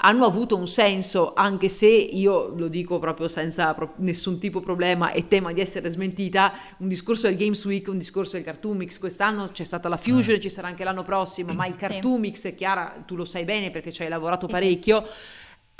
[0.01, 5.27] hanno avuto un senso, anche se io lo dico proprio senza nessun tipo problema e
[5.27, 9.65] tema di essere smentita, un discorso del Games Week, un discorso del Cartoomix, quest'anno c'è
[9.65, 13.43] stata la Fusion, ci sarà anche l'anno prossimo, ma il Cartoomix, Chiara, tu lo sai
[13.43, 14.53] bene perché ci hai lavorato Sì,
[15.03, 15.11] sì.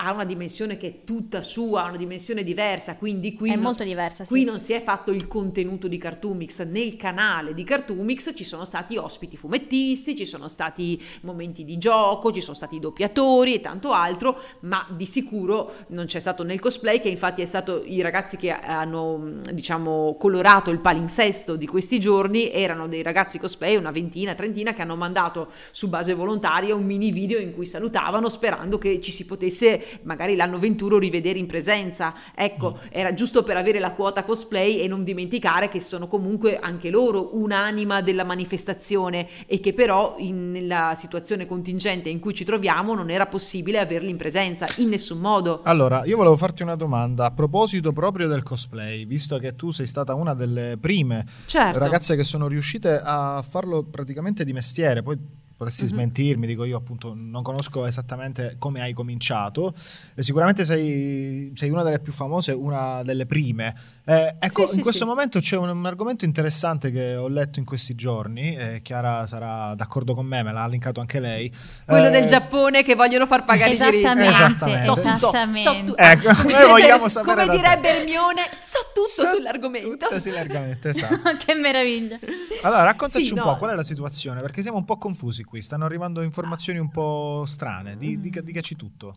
[0.02, 3.64] Ha una dimensione che è tutta sua, ha una dimensione diversa, quindi qui È non-
[3.64, 4.30] molto diversa, sì.
[4.30, 8.64] Qui non si è fatto il contenuto di Cartoomix, nel canale di Cartoomix ci sono
[8.64, 13.92] stati ospiti fumettisti, ci sono stati momenti di gioco, ci sono stati doppiatori e tanto
[13.92, 18.38] altro, ma di sicuro non c'è stato nel cosplay che infatti è stato i ragazzi
[18.38, 24.34] che hanno diciamo colorato il palinsesto di questi giorni erano dei ragazzi cosplay, una ventina,
[24.34, 29.02] trentina che hanno mandato su base volontaria un mini video in cui salutavano sperando che
[29.02, 32.14] ci si potesse magari l'anno 21 rivedere in presenza.
[32.36, 36.90] Ecco, era giusto per avere la quota cosplay e non dimenticare che sono comunque anche
[36.90, 42.96] loro un'anima della manifestazione e che però in, nella situazione contingente in cui ci troviamo
[42.96, 45.62] non era possibile averli in presenza in nessun modo.
[45.64, 49.86] Allora, io volevo farti una domanda a proposito proprio del cosplay, visto che tu sei
[49.88, 51.80] stata una delle prime Certo.
[51.80, 55.18] ragazze che sono riuscite a farlo praticamente di mestiere, poi
[55.60, 55.90] potresti Mhm.
[55.90, 59.74] smentirmi, dico io appunto non conosco esattamente come hai cominciato,
[60.16, 63.76] e sicuramente sei, sei una delle più famose, una delle prime.
[64.06, 65.10] Eh, ecco, Sì, sì, in questo sì.
[65.10, 69.76] momento c'è un, un argomento interessante che ho letto in questi giorni, e Chiara sarà
[69.76, 71.54] d'accordo con me, me l'ha linkato anche lei.
[71.86, 73.98] Quello Eh, del Giappone che vogliono far pagare i diritti.
[74.06, 74.84] Esattamente.
[74.86, 75.60] So tutto, esattamente.
[75.62, 79.90] so tu- Ecco, noi vogliamo sapere Come direbbe Hermione, so tutto So sull'argomento.
[79.90, 81.36] tutto sull'argomento, esatto.
[81.46, 82.18] che meraviglia.
[82.62, 83.78] Allora, raccontaci Sì, un no, po' qual è sì.
[83.80, 88.20] la situazione, perché siamo un po' confusi qui, stanno arrivando informazioni un po' strane, di,
[88.20, 89.16] di, dicaci tutto.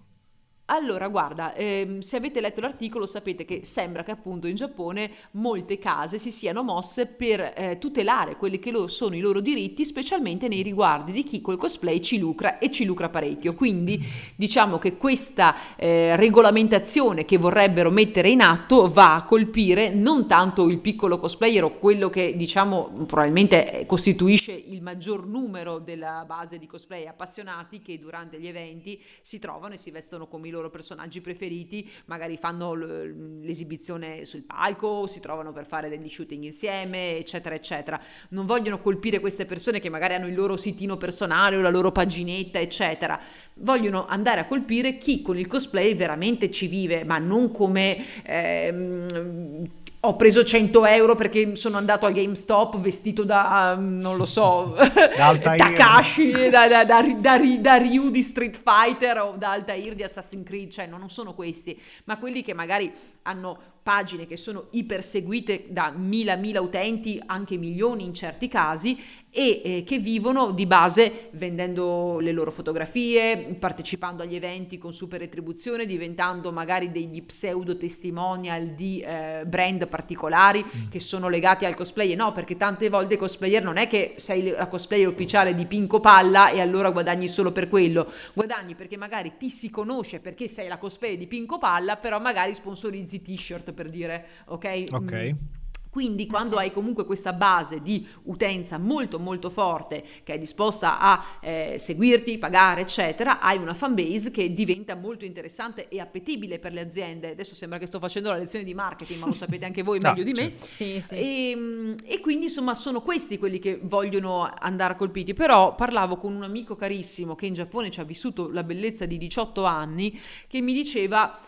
[0.72, 5.78] Allora, guarda, ehm, se avete letto l'articolo sapete che sembra che appunto in Giappone molte
[5.78, 10.48] case si siano mosse per eh, tutelare quelli che lo- sono i loro diritti, specialmente
[10.48, 13.52] nei riguardi di chi col cosplay ci lucra e ci lucra parecchio.
[13.52, 14.02] Quindi
[14.34, 20.70] diciamo che questa eh, regolamentazione che vorrebbero mettere in atto va a colpire non tanto
[20.70, 26.58] il piccolo cosplayer o quello che diciamo probabilmente eh, costituisce il maggior numero della base
[26.58, 30.60] di cosplay appassionati che durante gli eventi si trovano e si vestono come i loro
[30.70, 37.54] personaggi preferiti, magari fanno l'esibizione sul palco, si trovano per fare degli shooting insieme, eccetera,
[37.54, 38.00] eccetera.
[38.30, 41.92] Non vogliono colpire queste persone che magari hanno il loro sitino personale o la loro
[41.92, 43.20] paginetta, eccetera.
[43.54, 49.68] Vogliono andare a colpire chi con il cosplay veramente ci vive, ma non come ehm,
[50.04, 54.74] ho preso 100 euro perché sono andato al GameStop vestito da, non lo so,
[55.16, 55.38] Da.
[55.40, 60.44] Takashi, da, da, da, da, da Ryu di Street Fighter o da Altair di Assassin's
[60.44, 62.92] Creed, cioè no, non sono questi, ma quelli che magari
[63.22, 69.00] hanno pagine che sono iperseguite da mila mila utenti, anche milioni in certi casi,
[69.34, 75.20] e eh, che vivono di base vendendo le loro fotografie, partecipando agli eventi con super
[75.20, 82.12] retribuzione, diventando magari degli pseudo testimonial di eh, brand particolari che sono legati al cosplay.
[82.12, 85.98] E no, perché tante volte cosplayer non è che sei la cosplayer ufficiale di Pinco
[85.98, 90.68] Palla e allora guadagni solo per quello, guadagni perché magari ti si conosce perché sei
[90.68, 94.84] la cosplayer di Pinco Palla, però magari sponsorizzi t-shirt per dire, ok?
[94.90, 95.12] Ok.
[95.12, 95.61] Mm,
[95.92, 101.22] quindi quando hai comunque questa base di utenza molto molto forte che è disposta a
[101.42, 106.72] eh, seguirti, pagare eccetera, hai una fan base che diventa molto interessante e appetibile per
[106.72, 107.32] le aziende.
[107.32, 110.12] Adesso sembra che sto facendo la lezione di marketing, ma lo sapete anche voi No,
[110.12, 110.50] meglio di me.
[110.50, 110.66] certo.
[110.76, 111.14] Sì, sì.
[111.14, 115.34] E, mm, e quindi insomma sono questi quelli che vogliono andare colpiti.
[115.34, 119.18] Però parlavo con un amico carissimo che in Giappone ci ha vissuto la bellezza di
[119.18, 120.18] 18 anni
[120.48, 121.38] che mi diceva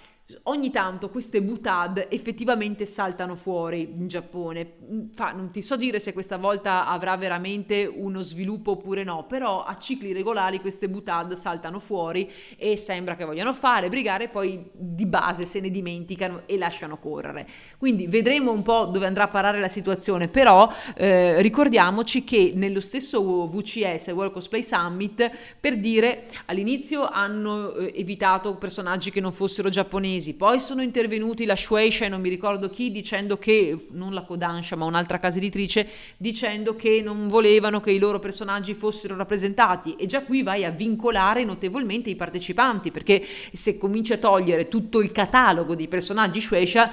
[0.44, 4.76] ogni tanto queste butad effettivamente saltano fuori in Giappone.
[5.12, 9.64] Fa, non ti so dire se questa volta avrà veramente uno sviluppo oppure no, però
[9.64, 15.04] a cicli regolari queste butad saltano fuori e sembra che vogliano fare, brigare, poi di
[15.04, 17.46] base se ne dimenticano e lasciano correre.
[17.76, 22.80] Quindi vedremo un po' dove andrà a parare la situazione, però eh, ricordiamoci che nello
[22.80, 29.68] stesso VCS, World Cosplay Summit, per dire all'inizio hanno eh, evitato personaggi che non fossero
[29.68, 34.22] giapponesi, poi sono intervenuti la Shueisha e non mi ricordo chi dicendo che, non la
[34.22, 39.96] Kodansha ma un'altra casa editrice, dicendo che non volevano che i loro personaggi fossero rappresentati.
[39.96, 45.00] E già qui vai a vincolare notevolmente i partecipanti perché se cominci a togliere tutto
[45.00, 46.92] il catalogo dei personaggi Shueisha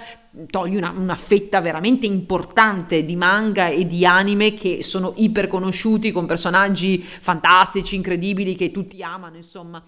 [0.50, 6.12] togli una, una fetta veramente importante di manga e di anime che sono iper conosciuti
[6.12, 9.84] con personaggi fantastici, incredibili che tutti amano insomma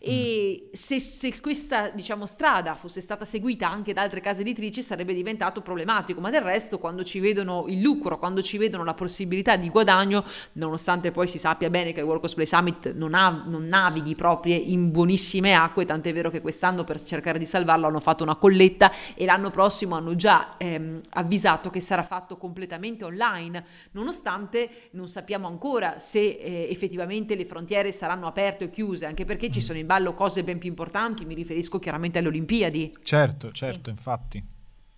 [0.00, 5.14] e se, se questa diciamo strada fosse stata seguita anche da altre case editrici sarebbe
[5.14, 6.20] diventato problematico.
[6.20, 10.24] Ma del resto quando ci vedono il lucro quando ci vedono la possibilità di guadagno
[10.52, 14.56] nonostante poi si sappia bene che il World Cosplay Summit non, ha, non navighi proprio
[14.56, 18.92] in buonissime acque tant'è vero che quest'anno per cercare di salvarlo hanno fatto una colletta
[19.14, 23.64] e l'anno prossimo hanno già ehm, avvisato che sarà fatto completamente online.
[23.92, 29.50] Nonostante non sappiamo ancora se eh, effettivamente le frontiere saranno aperte o chiuse anche perché
[29.50, 33.88] ci sono in ballo cose ben più importanti mi riferisco chiaramente alle Olimpiadi Certo, certo,
[33.90, 34.36] infatti.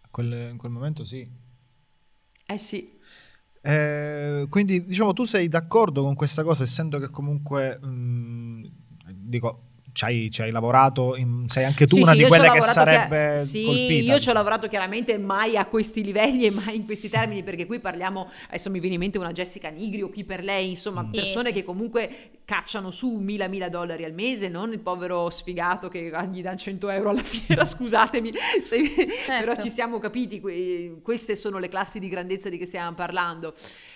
[0.02, 1.26] A quel- in quel momento sì.
[2.46, 2.98] eh sì
[3.62, 8.70] Eh, quindi diciamo tu sei d'accordo con questa cosa essendo che comunque mh,
[9.12, 12.48] dico ci hai, ci hai lavorato in- sei anche tu Sì, una sì, di quelle
[12.52, 16.50] che sarebbe chiar- sì, colpita io ci ho lavorato chiaramente mai a questi livelli e
[16.52, 20.02] mai in questi termini, perché qui parliamo, adesso mi viene in mente una Jessica Nigri
[20.02, 21.10] o chi per lei, insomma, Mm.
[21.10, 21.54] Persone sì.
[21.54, 26.42] che comunque cacciano su mila mila dollari al mese, non il povero sfigato che gli
[26.42, 29.50] dà 100 euro alla fiera, scusatemi, se, certo.
[29.50, 30.40] però ci siamo capiti,
[31.00, 33.54] queste sono le classi di grandezza di che stiamo parlando.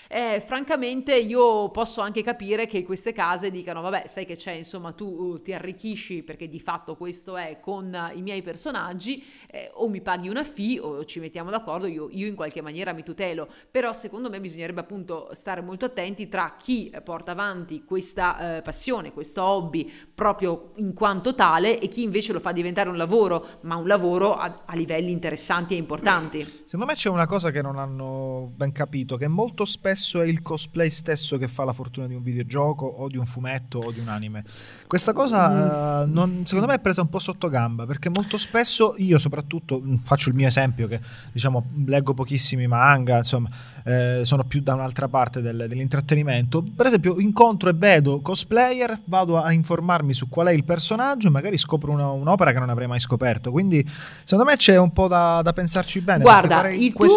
[0.09, 4.93] Eh, francamente io posso anche capire che queste case dicano vabbè sai che c'è insomma
[4.93, 9.89] tu uh, ti arricchisci perché di fatto questo è con i miei personaggi eh, o
[9.89, 13.49] mi paghi una fee o ci mettiamo d'accordo io, io in qualche maniera mi tutelo
[13.71, 19.13] però secondo me bisognerebbe appunto stare molto attenti tra chi porta avanti questa eh, passione,
[19.13, 23.77] questo hobby proprio in quanto tale e chi invece lo fa diventare un lavoro, ma
[23.77, 26.43] un lavoro a, a livelli interessanti e importanti.
[26.45, 30.43] Secondo me c'è una cosa che non hanno ben capito, che molto spesso è il
[30.43, 34.01] cosplay stesso che fa la fortuna di un videogioco o di un fumetto o di
[34.01, 34.45] un anime.
[34.87, 36.09] Questa cosa mm.
[36.09, 39.81] uh, non, secondo me è presa un po' sotto gamba, perché molto spesso io soprattutto,
[39.81, 41.01] mm, faccio il mio esempio, che
[41.33, 43.49] diciamo leggo pochissimi manga, insomma,
[43.85, 49.41] eh, sono più da un'altra parte del, dell'intrattenimento, per esempio incontro e vedo cosplayer, vado
[49.41, 52.89] a informarmi su qual è il personaggio e magari scopro una, un'opera che non avrei
[52.89, 53.51] mai scoperto.
[53.51, 53.87] Quindi
[54.25, 56.23] secondo me c'è un po' da, da pensarci bene.
[56.23, 57.11] Guarda, il, tuo, il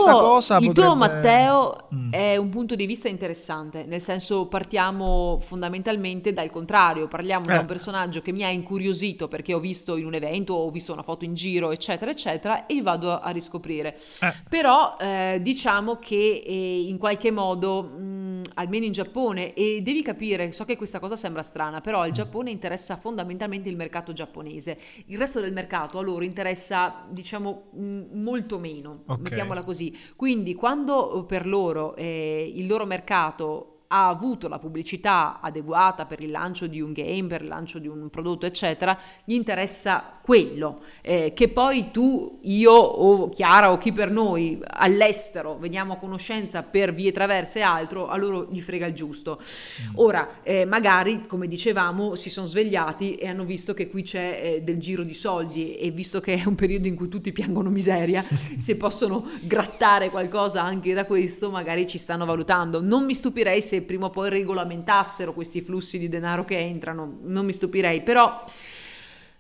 [0.44, 0.74] potrebbe...
[0.74, 2.12] tuo, Matteo mm.
[2.12, 7.54] è un punto di vista interessante, nel senso partiamo fondamentalmente dal contrario, parliamo eh.
[7.54, 10.92] da un personaggio che mi ha incuriosito perché ho visto in un evento, ho visto
[10.92, 13.98] una foto in giro, eccetera, eccetera, e vado a riscoprire.
[14.20, 14.34] Eh.
[14.50, 20.02] Però eh, diciamo che eh, in qualche modo, mh, mm, almeno in Giappone, e devi
[20.02, 24.78] capire, so che questa cosa sembra strana, però al Giappone interessa fondamentalmente il mercato giapponese.
[25.06, 29.22] Il resto del mercato a loro interessa, diciamo, molto meno, okay.
[29.22, 29.96] mettiamola così.
[30.16, 36.32] Quindi quando per loro eh, il loro mercato ha avuto la pubblicità adeguata per il
[36.32, 40.82] lancio di un game, per il lancio di un prodotto, eccetera, gli interessa quello.
[41.02, 46.64] Eh, che poi tu, io o Chiara o chi per noi all'estero veniamo a conoscenza
[46.64, 49.40] per vie traverse e altro, a loro gli frega il giusto.
[49.40, 49.92] Mm.
[49.96, 54.62] Ora, eh, magari, come dicevamo, si sono svegliati e hanno visto che qui c'è eh,
[54.64, 58.22] del giro di soldi e visto che è un periodo in cui tutti piangono miseria,
[58.58, 62.82] se possono grattare qualcosa anche da questo, magari ci stanno valutando.
[62.82, 67.46] Non mi stupirei se prima o poi regolamentassero questi flussi di denaro che entrano, non
[67.46, 68.44] mi stupirei, però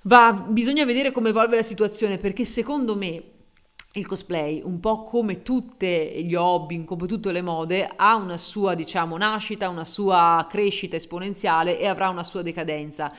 [0.03, 3.23] va, bisogna vedere come evolve la situazione perché secondo me
[3.93, 8.75] il cosplay, un po' come tutti gli hobby, come tutte le mode, ha una sua,
[8.75, 13.11] diciamo, nascita, una sua crescita esponenziale e avrà una sua decadenza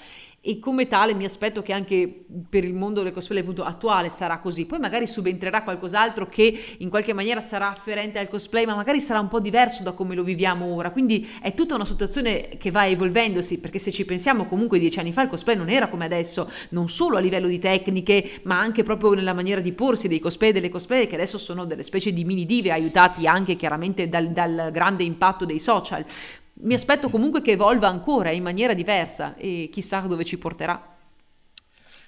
[0.49, 4.39] e come tale mi aspetto che anche per il mondo del cosplay appunto attuale sarà
[4.39, 4.65] così.
[4.65, 9.21] Poi magari subentrerà qualcos'altro che in qualche maniera sarà afferente al cosplay, ma magari sarà
[9.21, 10.91] un po' diverso da come lo viviamo ora.
[10.91, 15.13] Quindi è tutta una situazione che va evolvendosi, perché se ci pensiamo comunque dieci anni
[15.13, 18.83] fa il cosplay non era come adesso, non solo a livello di tecniche, ma anche
[18.83, 22.11] proprio nella maniera di porsi dei cosplay e delle cosplay che adesso sono delle specie
[22.11, 26.07] di mini dive aiutati anche chiaramente dal, dal grande impatto dei social
[26.61, 30.97] mi aspetto comunque che evolva ancora in maniera diversa e chissà dove ci porterà.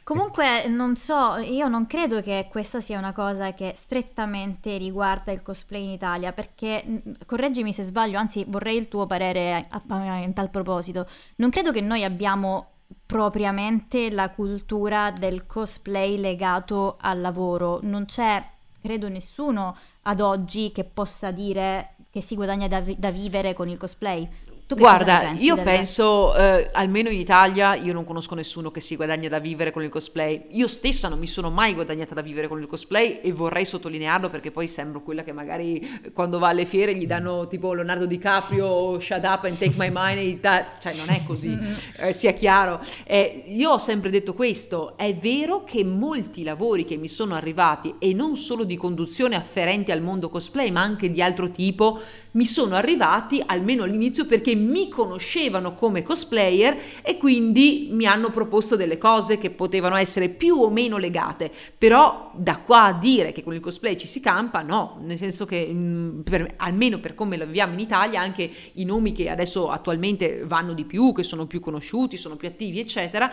[0.02, 5.40] Comunque, non so, io non credo che questa sia una cosa che strettamente riguarda il
[5.40, 10.28] cosplay in Italia, perché, correggimi se sbaglio, anzi vorrei il tuo parere a, a, a
[10.32, 12.70] tal proposito, non credo che noi abbiamo
[13.06, 18.44] propriamente la cultura del cosplay legato al lavoro, non c'è,
[18.80, 23.78] credo, nessuno ad oggi che possa dire che si guadagna da, da vivere con il
[23.78, 24.28] cosplay.
[24.76, 25.64] Guarda, io del...
[25.64, 29.82] penso, eh, almeno in Italia, io non conosco nessuno che si guadagna da vivere con
[29.82, 30.46] il cosplay.
[30.50, 34.28] Io stessa non mi sono mai guadagnata da vivere con il cosplay e vorrei sottolinearlo
[34.28, 38.06] perché poi sembro quella che magari eh, quando va alle fiere gli danno tipo Leonardo
[38.06, 41.58] DiCaprio, shut up and take my money, cioè non è così,
[41.96, 42.80] eh, sia chiaro.
[43.04, 47.94] Eh, io ho sempre detto questo, è vero che molti lavori che mi sono arrivati
[47.98, 52.00] e non solo di conduzione afferenti al mondo cosplay ma anche di altro tipo,
[52.32, 58.76] mi sono arrivati almeno all'inizio perché mi conoscevano come cosplayer e quindi mi hanno proposto
[58.76, 63.42] delle cose che potevano essere più o meno legate, però da qua a dire che
[63.42, 67.36] con il cosplay ci si campa, no, nel senso che mm, per, almeno per come
[67.36, 71.46] lo viviamo in Italia, anche i nomi che adesso attualmente vanno di più, che sono
[71.46, 73.32] più conosciuti, sono più attivi, eccetera,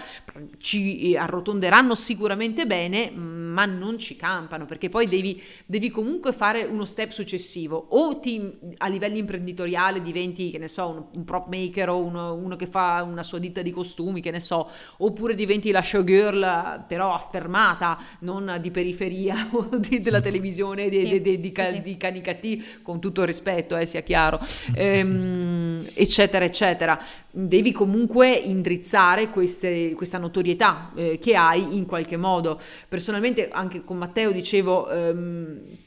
[0.57, 6.86] ci arrotonderanno sicuramente bene, ma non ci campano, perché poi devi, devi comunque fare uno
[6.86, 8.41] step successivo, o ti,
[8.78, 12.68] a livello imprenditoriale diventi, che ne so, un, un prop maker o uno, uno, che
[12.68, 17.97] fa una sua ditta di costumi, che ne so, oppure diventi la showgirl però affermata,
[18.20, 21.82] non di periferia o di, della televisione di, sì, di, di, sì.
[21.82, 24.39] di Canicati, con tutto il rispetto, eh, sia chiaro,
[24.76, 26.99] ehm, eccetera, eccetera.
[27.32, 32.59] Devi comunque indrizzare queste, questa notorietà eh, che hai in qualche modo.
[32.88, 34.89] Personalmente anche con Matteo dicevo...
[34.89, 35.86] Ehm,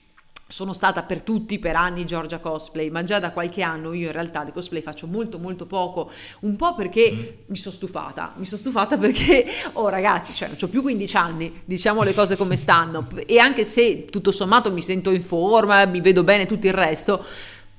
[0.51, 4.12] sono stata per tutti per anni Giorgia Cosplay, ma già da qualche anno io in
[4.12, 7.18] realtà di cosplay faccio molto molto poco, un po' perché mm.
[7.46, 12.03] mi sono stufata, mi sono stufata perché, oh ragazzi, cioè ho più 15 anni, diciamo
[12.03, 16.24] le cose come stanno, e anche se tutto sommato mi sento in forma, mi vedo
[16.24, 17.24] bene tutto il resto,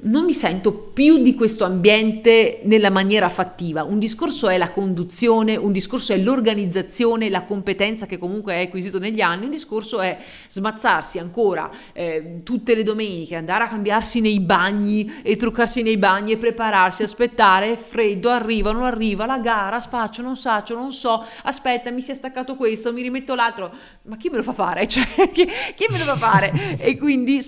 [0.04, 3.84] non mi sento più di questo ambiente nella maniera fattiva.
[3.84, 8.98] Un discorso è la conduzione, un discorso è l'organizzazione, la competenza che comunque hai acquisito
[8.98, 14.40] negli anni, un discorso è smazzarsi ancora eh, tutte le domeniche, andare a cambiarsi nei
[14.40, 19.80] bagni e truccarsi nei bagni e prepararsi, aspettare, è freddo, arriva, non arriva, la gara,
[19.82, 23.72] faccio, non faccio, non so, aspetta, mi si è staccato questo, mi rimetto l'altro,
[24.04, 24.88] ma chi me lo fa fare?
[24.92, 26.78] Cioè, chi, chi me lo fa fare?
[26.78, 27.40] e quindi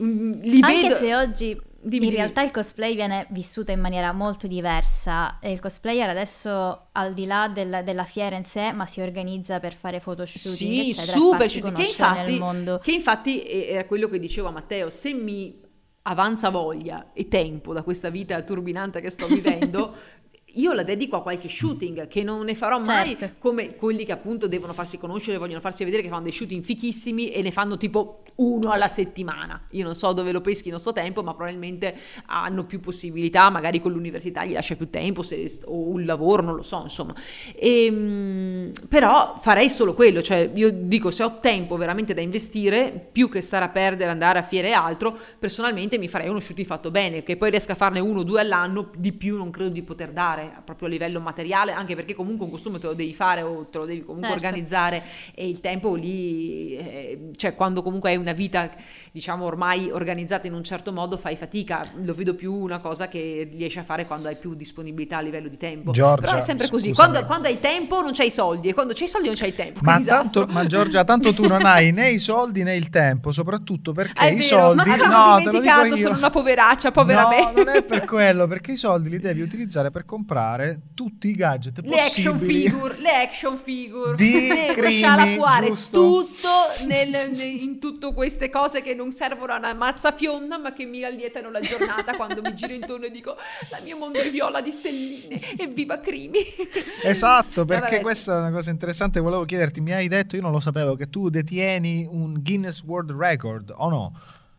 [0.00, 0.96] mm, li Anche vedo...
[0.96, 2.14] se oggi Dimmi, in dimmi.
[2.14, 5.38] realtà il cosplay viene vissuto in maniera molto diversa.
[5.42, 9.74] Il cosplayer adesso al di là del, della fiera in sé ma si organizza per
[9.74, 12.40] fare photoshoot sì, eccetera, super shooting, che infatti,
[12.82, 15.60] che infatti era quello che dicevo a Matteo se mi
[16.02, 19.94] avanza voglia e tempo da questa vita turbinante che sto vivendo
[20.54, 23.36] io la dedico a qualche shooting che non ne farò mai certo.
[23.38, 27.30] come quelli che appunto devono farsi conoscere, vogliono farsi vedere che fanno dei shooting fichissimi
[27.30, 29.66] e ne fanno tipo uno alla settimana.
[29.70, 31.94] Io non so dove lo peschino sto tempo, ma probabilmente
[32.26, 36.56] hanno più possibilità, magari con l'università gli lascia più tempo se, o un lavoro, non
[36.56, 37.14] lo so, insomma.
[37.54, 43.08] E, ehm, però farei solo quello, cioè io dico se ho tempo veramente da investire,
[43.12, 46.66] più che stare a perdere, andare a fiere e altro, personalmente mi farei uno shooting
[46.66, 49.70] fatto bene, che poi riesca a farne uno o due all'anno, di più non credo
[49.70, 52.94] di poter dare fare proprio a livello materiale, anche perché comunque un costume te lo
[52.94, 54.46] devi fare o te lo devi comunque certo.
[54.46, 55.02] organizzare
[55.34, 58.70] e il tempo lì, eh, cioè quando comunque hai una vita
[59.10, 63.48] diciamo ormai organizzata in un certo modo fai fatica, lo vedo più una cosa che
[63.50, 65.92] riesci a fare quando hai più disponibilità a livello di tempo.
[65.92, 68.92] Giorgia, Però è sempre così, quando, quando, hai tempo non c'hai i soldi e quando
[68.94, 69.80] c'hai i soldi non c'hai il tempo.
[69.82, 73.92] Ma, tanto, ma Giorgia, tanto tu non hai né i soldi né il tempo, soprattutto
[73.92, 74.88] perché i soldi...
[74.88, 77.52] Ma no, dimenticato, sono una poveraccia, povera no, me.
[77.54, 81.32] non è per quello, perché i soldi li devi utilizzare per comprare comprare tutti i
[81.32, 85.98] gadget le action figure, le action figure di crimi, giusto?
[85.98, 86.48] tutto
[86.86, 90.86] nel, nel, in tutte queste cose che non servono a una mazza fionda ma che
[90.86, 93.36] mi allietano la giornata quando mi giro intorno e dico
[93.70, 96.40] la mia mondo è viola di stelline e viva crimi
[97.04, 98.38] esatto perché Vabbè, questa sì.
[98.38, 101.28] è una cosa interessante volevo chiederti mi hai detto io non lo sapevo che tu
[101.28, 104.12] detieni un Guinness World Record o no?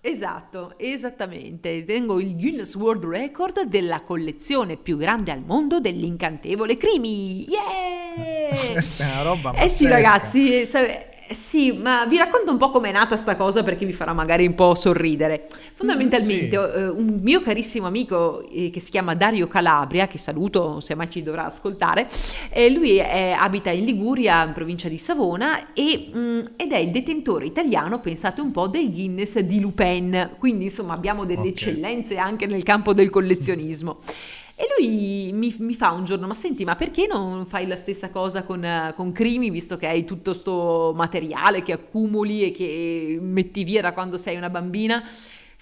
[0.06, 1.86] Esatto, esattamente.
[1.86, 7.45] Tengo il Guinness World Record della collezione più grande al mondo dell'incantevole Crimi.
[7.47, 8.68] Yeah!
[8.74, 9.64] Questa è una roba pazzesca.
[9.64, 10.66] Eh sì, ragazzi,
[11.34, 14.56] sì, ma vi racconto un po' com'è nata sta cosa perché vi farà magari un
[14.56, 15.48] po' sorridere.
[15.74, 16.78] Fondamentalmente, mm, sì.
[16.78, 21.10] uh, un mio carissimo amico eh, che si chiama Dario Calabria, che saluto se mai
[21.10, 22.08] ci dovrà ascoltare,
[22.50, 26.92] eh, lui è, abita in Liguria, in provincia di Savona, e, mm, ed è il
[26.92, 30.32] detentore italiano, pensate un po', del Guinness di Lupin.
[30.40, 31.52] Quindi, insomma, abbiamo delle okay.
[31.52, 34.00] eccellenze anche nel campo del collezionismo.
[34.64, 38.09] E lui mi, mi, fa un giorno, ma senti, ma perché non fai la stessa
[38.11, 43.66] cosa con, con Crimi, visto che hai tutto questo materiale che accumuli e che metti
[43.66, 45.03] via da quando sei una bambina?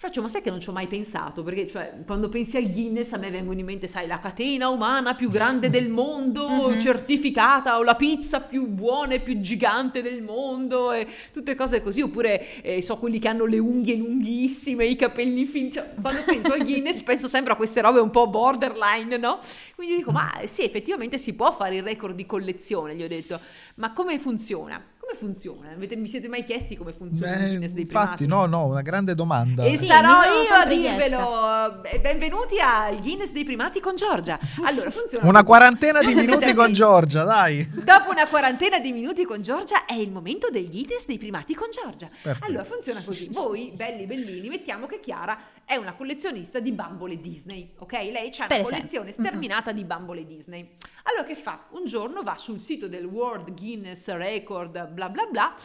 [0.02, 1.44] Faccio, ma sai che non ci ho mai pensato?
[1.44, 5.14] Perché cioè, quando pensi al Guinness a me vengono in mente, sai, la catena umana
[5.14, 6.80] più grande del mondo, mm-hmm.
[6.82, 12.02] certificata, o la pizza più buona e più gigante del mondo, e tutte cose così,
[12.02, 15.74] oppure eh, so quelli che hanno le unghie lunghissime, i capelli finti.
[15.74, 19.38] Cioè, quando penso al Guinness penso sempre a queste robe un po' borderline, no?
[19.76, 23.40] Quindi dico, ma sì, effettivamente si può fare il record di collezione, gli ho detto,
[23.76, 24.84] ma come funziona?
[25.12, 25.72] Come funziona?
[25.72, 28.50] Avete, mi siete mai chiesti come funziona Beh, il Guinness dei infatti, primati?
[28.50, 29.64] no, no, una grande domanda.
[29.64, 31.82] E sì, sarò io a dirvelo.
[32.02, 34.40] Benvenuti al Guinness dei primati con Giorgia.
[34.64, 35.46] Allora, funziona Una così.
[35.46, 37.68] quarantena di minuti con Giorgia, dai.
[37.84, 41.68] Dopo una quarantena di minuti con Giorgia è il momento del Guinness dei primati con
[41.72, 42.10] Giorgia.
[42.22, 42.46] Perfetto.
[42.46, 43.28] Allora, funziona così.
[43.32, 47.92] Voi, belli bellini, mettiamo che Chiara è una collezionista di bambole Disney, ok?
[47.92, 49.80] Lei ha una collezione sterminata mm-hmm.
[49.80, 50.70] di bambole Disney.
[51.04, 51.68] Allora che fa?
[51.72, 55.56] Un giorno va sul sito del World Guinness Record, bla bla bla,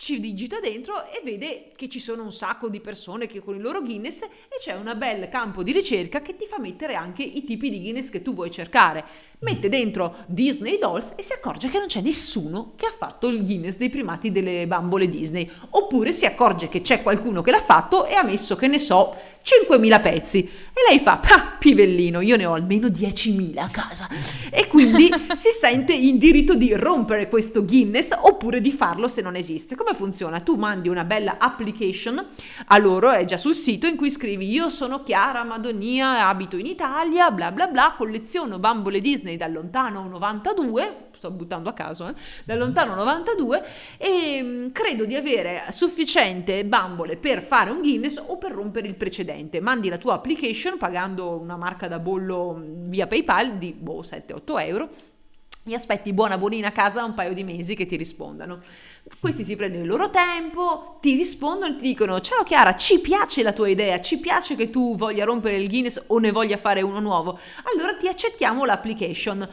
[0.00, 3.60] ci digita dentro e vede che ci sono un sacco di persone che con il
[3.60, 7.44] loro Guinness e c'è un bel campo di ricerca che ti fa mettere anche i
[7.44, 9.04] tipi di Guinness che tu vuoi cercare.
[9.40, 13.44] Mette dentro Disney Dolls e si accorge che non c'è nessuno che ha fatto il
[13.44, 15.50] Guinness dei primati delle bambole Disney.
[15.68, 19.14] Oppure si accorge che c'è qualcuno che l'ha fatto e ha messo, che ne so,
[19.42, 20.38] 5.000 pezzi.
[20.40, 24.08] E lei fa, ah, pivellino, io ne ho almeno 10.000 a casa.
[24.50, 29.36] E quindi si sente in diritto di rompere questo Guinness oppure di farlo se non
[29.36, 29.74] esiste.
[29.74, 30.40] Come funziona?
[30.40, 32.24] Tu mandi una bella application
[32.66, 36.66] a loro, è già sul sito, in cui scrivi io sono Chiara Madonia, abito in
[36.66, 42.14] Italia, bla bla bla, colleziono bambole Disney da lontano 92, sto buttando a caso, eh,
[42.44, 43.62] dal lontano 92
[43.98, 48.94] e mh, credo di avere sufficiente bambole per fare un Guinness o per rompere il
[48.94, 49.60] precedente.
[49.60, 54.66] Mandi la tua application pagando una marca da bollo mh, via PayPal di boh, 7-8
[54.66, 54.88] euro
[55.66, 58.62] e aspetti buona bonina a casa un paio di mesi che ti rispondano.
[59.20, 63.42] Questi si prendono il loro tempo, ti rispondono e ti dicono ciao Chiara, ci piace
[63.42, 66.80] la tua idea, ci piace che tu voglia rompere il Guinness o ne voglia fare
[66.80, 67.38] uno nuovo,
[67.74, 69.46] allora ti accettiamo l'application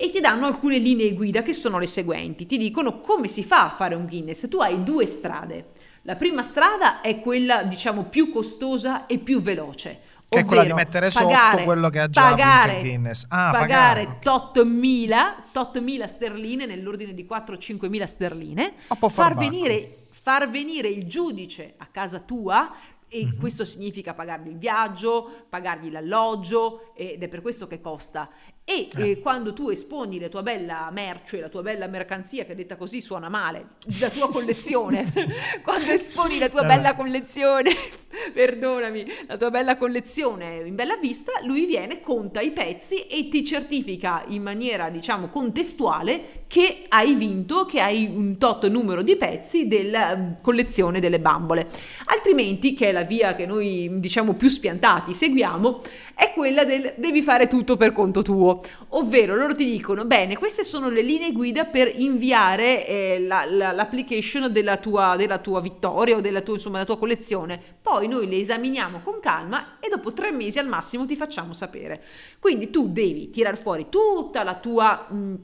[0.00, 2.46] e ti danno alcune linee guida che sono le seguenti.
[2.46, 4.48] Ti dicono come si fa a fare un Guinness.
[4.48, 5.72] Tu hai due strade.
[6.02, 10.00] La prima strada è quella, diciamo, più costosa e più veloce.
[10.26, 13.24] Che è quella di mettere pagare- sotto quello che ha già pagare, vinto il Guinness.
[13.28, 14.20] Ah, pagare pagare.
[14.22, 18.72] 8.000, 8.000 sterline nell'ordine di 4-5.000 sterline,
[19.10, 22.72] far venire, far venire il giudice a casa tua
[23.08, 23.38] e Mhm.
[23.40, 28.30] questo significa pagargli il viaggio, pagargli l'alloggio ed è per questo che costa.
[28.70, 29.10] E Eh.
[29.10, 33.00] eh, quando tu esponi la tua bella merce, la tua bella mercanzia, che detta così
[33.00, 35.12] suona male, la tua collezione,
[35.64, 36.66] quando esponi la tua Eh.
[36.66, 37.72] bella collezione,
[38.32, 43.44] perdonami, la tua bella collezione in bella vista, lui viene, conta i pezzi e ti
[43.44, 49.66] certifica in maniera, diciamo, contestuale che hai vinto, che hai un tot numero di pezzi
[49.68, 51.68] della eh, collezione delle bambole.
[52.06, 55.80] Altrimenti, che è la via che noi, diciamo, più spiantati seguiamo,
[56.14, 58.59] è quella del devi fare tutto per conto tuo.
[58.90, 63.72] Ovvero, loro ti dicono, bene, queste sono le linee guida per inviare eh, la- la-
[63.72, 67.60] l'application della tua, della tua vittoria o della tua, insomma, della tua collezione.
[67.80, 72.02] Poi noi le esaminiamo con calma e dopo tre mesi al massimo ti facciamo sapere.
[72.38, 75.06] Quindi tu devi tirar fuori tutta la tua...
[75.08, 75.34] mh,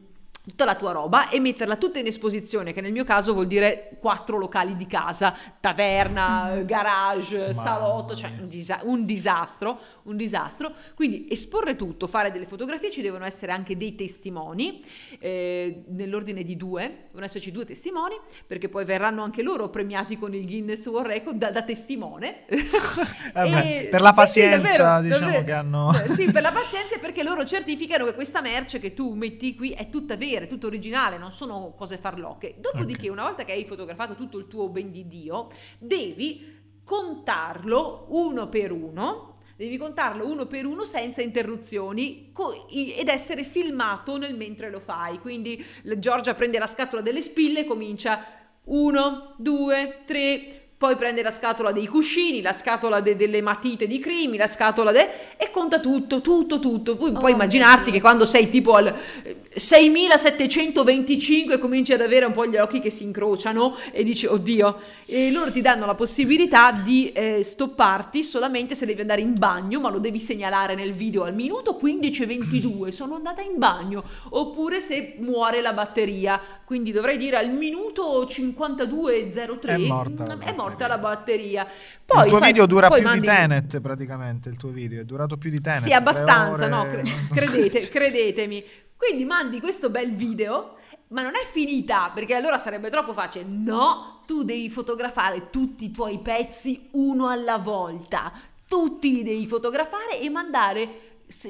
[0.47, 3.91] tutta la tua roba e metterla tutta in esposizione, che nel mio caso vuol dire
[3.99, 10.73] quattro locali di casa, taverna, garage, Mamma salotto, cioè un, disa- un disastro, un disastro.
[10.95, 14.83] Quindi esporre tutto, fare delle fotografie, ci devono essere anche dei testimoni,
[15.19, 18.15] eh, nell'ordine di due, devono esserci due testimoni,
[18.47, 22.45] perché poi verranno anche loro premiati con il Guinness World Record da, da testimone.
[23.35, 25.45] Vabbè, E- per la sì, sì, pazienza, davvero, diciamo davvero.
[25.45, 25.93] che hanno...
[25.93, 29.55] Eh, Sì, per la pazienza e perché loro certificano che questa merce che tu metti
[29.55, 32.57] qui è tutta vera, è tutta originale, non sono cose farlocche.
[32.59, 33.13] Dopodiché, Ok.
[33.13, 38.73] una volta che hai fotografato tutto il tuo ben di Dio, devi contarlo uno per
[38.73, 39.35] uno.
[39.57, 45.19] Devi contarlo uno per uno senza interruzioni co- ed essere filmato nel mentre lo fai.
[45.19, 45.65] Quindi
[45.97, 48.23] Giorgia prende la scatola delle spille e comincia
[48.65, 53.99] uno, due, tre, poi prende la scatola dei cuscini, la scatola de- delle matite di
[53.99, 55.09] crimi, la scatola de-
[55.39, 56.97] e conta tutto, tutto, tutto.
[56.97, 62.33] Poi Oh puoi immaginarti che quando sei tipo al eh, 6725 cominci ad avere un
[62.33, 64.77] po' gli occhi che si incrociano e dici oddio.
[65.07, 69.81] E loro ti danno la possibilità di eh, stopparti solamente se devi andare in bagno
[69.81, 74.05] ma lo devi segnalare nel video al minuto 15.22 sono andata in bagno.
[74.29, 76.39] Oppure se muore la batteria.
[76.67, 81.69] Quindi dovrei dire al minuto 52.03 È morta è morta la batteria il
[82.05, 85.37] poi tuo fai- video dura più mandi- di Tenet praticamente, il tuo video è durato
[85.37, 85.81] più di Tenet.
[85.81, 87.03] sì, abbastanza, no, cre-
[87.33, 88.65] credete, credetemi.
[88.97, 90.77] Quindi mandi questo bel video,
[91.09, 93.45] ma non è finita, perché allora sarebbe troppo facile.
[93.47, 98.33] No, tu devi fotografare tutti i tuoi pezzi uno alla volta.
[98.69, 101.06] Tutti li devi fotografare e mandare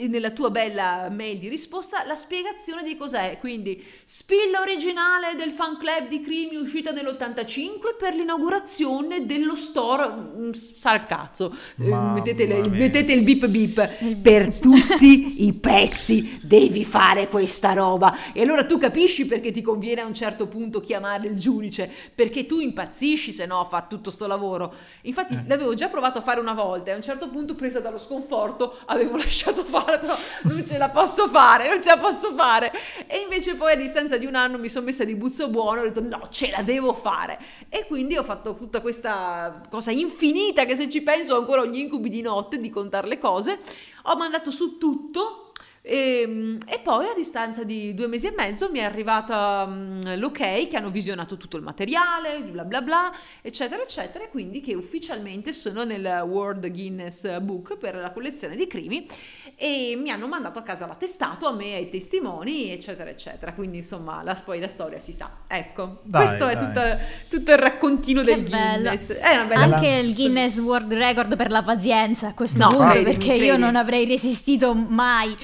[0.08, 3.36] nella tua bella mail di risposta la spiegazione di cos'è.
[3.38, 10.08] Quindi, spilla originale del fan club di Crimi uscita nell'85 per l'inaugurazione dello store.
[10.08, 11.54] mm, Sa il cazzo.
[11.78, 14.14] Eh, mettete, mettete il bip bip.
[14.22, 18.32] Per tutti i pezzi devi fare questa roba.
[18.32, 21.90] E allora tu capisci perché ti conviene a un certo punto chiamare il giudice.
[22.14, 24.72] Perché tu impazzisci se no a fare tutto sto lavoro.
[25.02, 25.44] Infatti Eh.
[25.46, 28.78] l'avevo già provato a fare una volta e a un certo punto presa dallo sconforto
[28.86, 30.00] avevo lasciato fare.
[30.06, 32.72] no, non ce la posso fare, non ce la posso fare.
[33.06, 35.84] E invece poi a distanza di un anno mi sono messa di buzzo buono ho
[35.84, 37.38] detto no, ce la devo fare.
[37.68, 41.78] E quindi ho fatto tutta questa cosa infinita che se ci penso ho ancora gli
[41.78, 43.58] incubi di notte di contare le cose.
[44.04, 45.45] Ho mandato su tutto.
[45.89, 50.66] E, e poi a distanza di due mesi e mezzo mi è arrivata mm, l'ok
[50.66, 55.53] che hanno visionato tutto il materiale, bla bla bla, eccetera, eccetera, e quindi che ufficialmente
[55.53, 59.07] sono nel World Guinness Book per la collezione di crimi
[59.55, 63.53] e mi hanno mandato a casa l'attestato, a me e ai testimoni, eccetera, eccetera.
[63.53, 65.30] Quindi insomma la, poi la storia si sa.
[65.47, 66.66] Ecco, Dai, questo è dai.
[66.66, 68.89] tutta- tutto il raccontino Che del bello.
[68.91, 69.12] Guinness.
[69.12, 73.03] È una bella Anche il Guinness World Record per la pazienza a questo No, punto,
[73.05, 75.37] perché io non avrei resistito mai.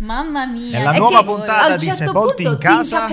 [0.00, 0.78] Mamma mia.
[0.78, 3.08] È la nuova puntata di certo Sepolti in casa.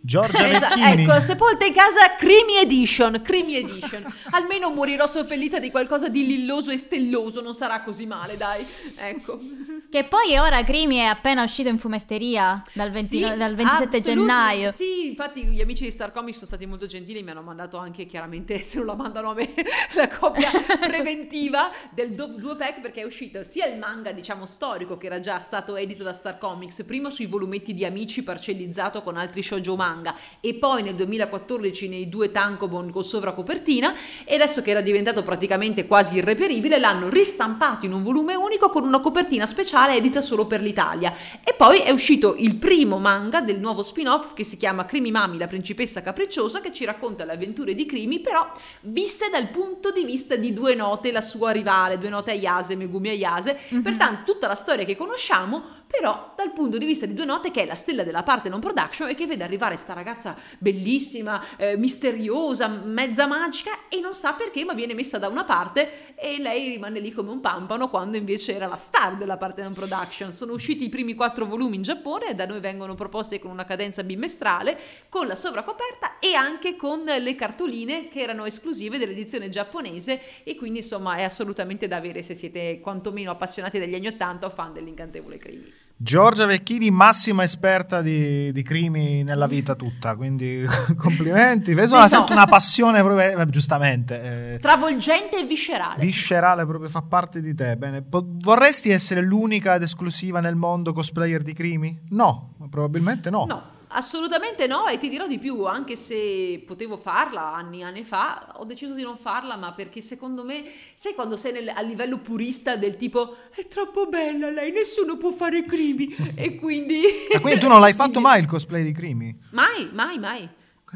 [0.00, 0.92] Giorgia Esa-.
[0.92, 4.06] Ecco, sepolta in casa Creamy Edition, Creamy Edition.
[4.30, 8.64] Almeno morirò seppellita di qualcosa di lilloso e stelloso, non sarà così male, dai.
[8.94, 9.40] Ecco.
[9.88, 14.00] Che poi ora Crimi è appena uscito in fumetteria dal, 20 Sì, dal 27 assolutamente.
[14.02, 14.70] gennaio.
[14.72, 18.04] Sì, infatti gli amici di Star Comics sono stati molto gentili, mi hanno mandato anche
[18.04, 19.54] chiaramente, se non la mandano a me,
[19.94, 25.06] la copia preventiva del 2 pack perché è uscito sia il manga, diciamo, storico che
[25.06, 29.42] era già stato edito da Star Comics, prima sui volumetti di Amici parcellizzato con altri
[29.42, 34.80] shoujo manga e poi nel 2014 nei due tankobon con sovracopertina e adesso che era
[34.80, 40.20] diventato praticamente quasi irreperibile l'hanno ristampato in un volume unico con una copertina speciale edita
[40.22, 41.12] solo per l'Italia
[41.44, 45.36] e poi è uscito il primo manga del nuovo spin-off che si chiama Crimi Mami,
[45.36, 48.50] la principessa capricciosa che ci racconta le avventure di Crimi però
[48.82, 53.10] viste dal punto di vista di due note, la sua rivale, due note Ayase, Megumi
[53.10, 53.82] Ayase, Mhm.
[53.82, 57.62] pertanto tutta la storia che conosciamo però dal punto di vista di due note che
[57.62, 61.76] è la stella della parte non production e che vede arrivare sta ragazza bellissima, eh,
[61.76, 66.70] misteriosa, mezza magica e non sa perché ma viene messa da una parte e lei
[66.70, 70.32] rimane lì come un pampano quando invece era la star della parte non production.
[70.32, 73.64] Sono usciti i primi quattro volumi in Giappone e da noi vengono proposti con una
[73.64, 74.78] cadenza bimestrale
[75.08, 80.78] con la sovracoperta e anche con le cartoline che erano esclusive dell'edizione giapponese e quindi
[80.78, 85.38] insomma è assolutamente da avere se siete quantomeno appassionati degli anni 80 o fan dell'incantevole
[85.38, 85.75] Crimi.
[85.98, 90.62] Giorgia Vecchini, massima esperta di, di crimi nella vita tutta, quindi
[90.98, 91.72] complimenti.
[91.72, 92.32] Vedo una, Esatto.
[92.32, 96.04] una passione proprio, eh, giustamente, eh, Travolgente e viscerale.
[96.04, 97.76] viscerale proprio, fa parte di te.
[97.78, 101.98] Bene, Po- vorresti essere l'unica ed esclusiva nel mondo cosplayer di crimi?
[102.10, 103.46] No, probabilmente no.
[103.46, 103.62] No,
[103.96, 108.54] assolutamente no e ti dirò di più, anche se potevo farla anni e anni fa,
[108.56, 112.18] ho deciso di non farla, ma perché secondo me, sai quando sei nel- a livello
[112.18, 117.00] purista del tipo è troppo bella lei, nessuno può fare crimi e quindi...
[117.34, 119.34] Ah, quindi tu non l'hai fatto mai il cosplay di crimi?
[119.50, 120.48] Mai, mai, mai.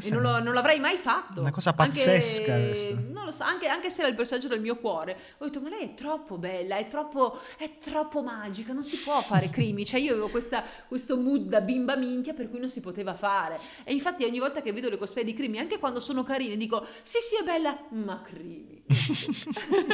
[0.03, 1.41] E non, è lo- non l'avrei mai fatto.
[1.41, 5.17] una cosa Anche- pazzesca lo so, anche, anche se era il personaggio del mio cuore.
[5.37, 9.21] Ho detto, ma lei è troppo bella, è troppo, è troppo magica, non si può
[9.21, 9.85] fare crimi.
[9.85, 13.57] Cioè io avevo questa- questo mood da bimba minchia per cui non si poteva fare.
[13.85, 16.85] E infatti ogni volta che vedo le cosplay di crimi, anche quando sono carine, dico,
[17.03, 18.83] sì sì è bella, ma crimi.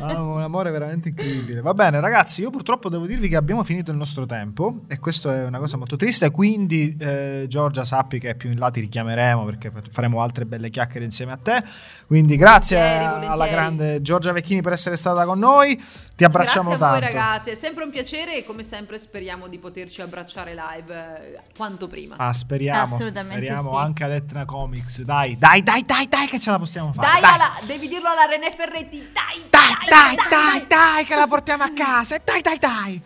[0.00, 1.60] Ah, un amore veramente incredibile.
[1.60, 5.30] Va bene, ragazzi, io purtroppo devo dirvi che abbiamo finito il nostro tempo e questo
[5.30, 6.30] è una cosa molto triste.
[6.30, 11.04] Quindi, eh, Giorgia, sappi che più in là ti richiameremo perché faremo altre belle chiacchiere
[11.04, 11.62] insieme a te.
[12.06, 13.50] Quindi, grazie Volentieri, alla volentieri.
[13.50, 15.76] grande Giorgia Vecchini per essere stata con noi.
[16.18, 17.16] Ti abbracciamo Grazie a voi tanto.
[17.16, 20.94] ragazzi, è sempre un piacere e come sempre speriamo di poterci abbracciare live
[21.34, 22.16] eh, quanto prima.
[22.18, 22.94] Ah, speriamo.
[22.96, 23.76] Assolutamente speriamo sì.
[23.76, 25.02] anche ad Etna Comics.
[25.02, 27.20] Dai, dai, dai, dai, dai, che ce la possiamo fare.
[27.20, 31.62] Dai, alla- devi dirlo alla René Ferretti, dai, dai, dai, dai, dai, che la portiamo
[31.62, 32.16] a casa.
[32.16, 33.02] E Dai, dai, dai.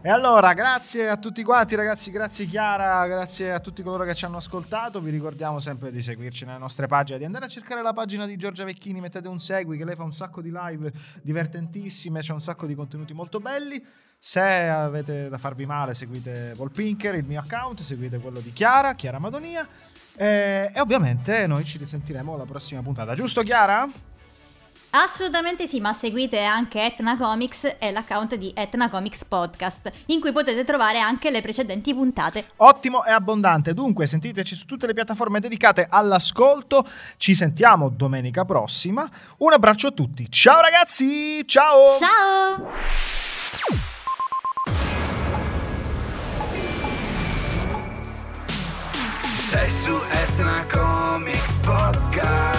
[0.00, 2.12] E allora, grazie a tutti quanti, ragazzi.
[2.12, 5.00] Grazie Chiara, grazie a tutti coloro che ci hanno ascoltato.
[5.00, 8.36] Vi ricordiamo sempre di seguirci nelle nostre pagine, di andare a cercare la pagina di
[8.36, 9.00] Giorgia Vecchini.
[9.00, 12.20] Mettete un segui, che lei fa un sacco di live divertentissime.
[12.20, 13.84] C'è un sacco di contenuti molto belli.
[14.16, 19.18] Se avete da farvi male, seguite Volpinker, il mio account, seguite quello di Chiara, Chiara
[19.18, 19.66] Madonia.
[20.14, 23.90] Eh, e ovviamente noi ci risentiremo alla prossima puntata, giusto Chiara?
[24.90, 30.32] Assolutamente sì, ma seguite anche Etna Comics e l'account di Etna Comics Podcast, in cui
[30.32, 32.46] potete trovare anche le precedenti puntate.
[32.56, 33.74] Ottimo e abbondante.
[33.74, 36.86] Dunque, sentiteci su tutte le piattaforme dedicate all'ascolto.
[37.18, 39.08] Ci sentiamo domenica prossima.
[39.38, 40.30] Un abbraccio a tutti.
[40.30, 41.46] Ciao ragazzi!
[41.46, 41.98] Ciao!
[41.98, 42.70] Ciao!
[49.48, 52.57] Sei su Etna Comics Podcast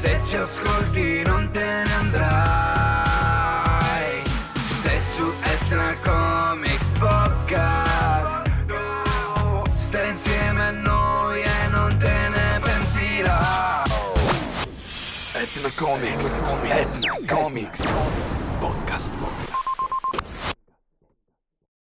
[0.00, 2.22] Se ci ascolti non te ne andrai.
[4.80, 8.50] Sei su Etna Comics Podcast
[9.76, 13.82] Stai insieme a noi e non te ne pentirai
[15.34, 17.82] Etna Comics Etna Comics
[18.58, 19.12] Podcast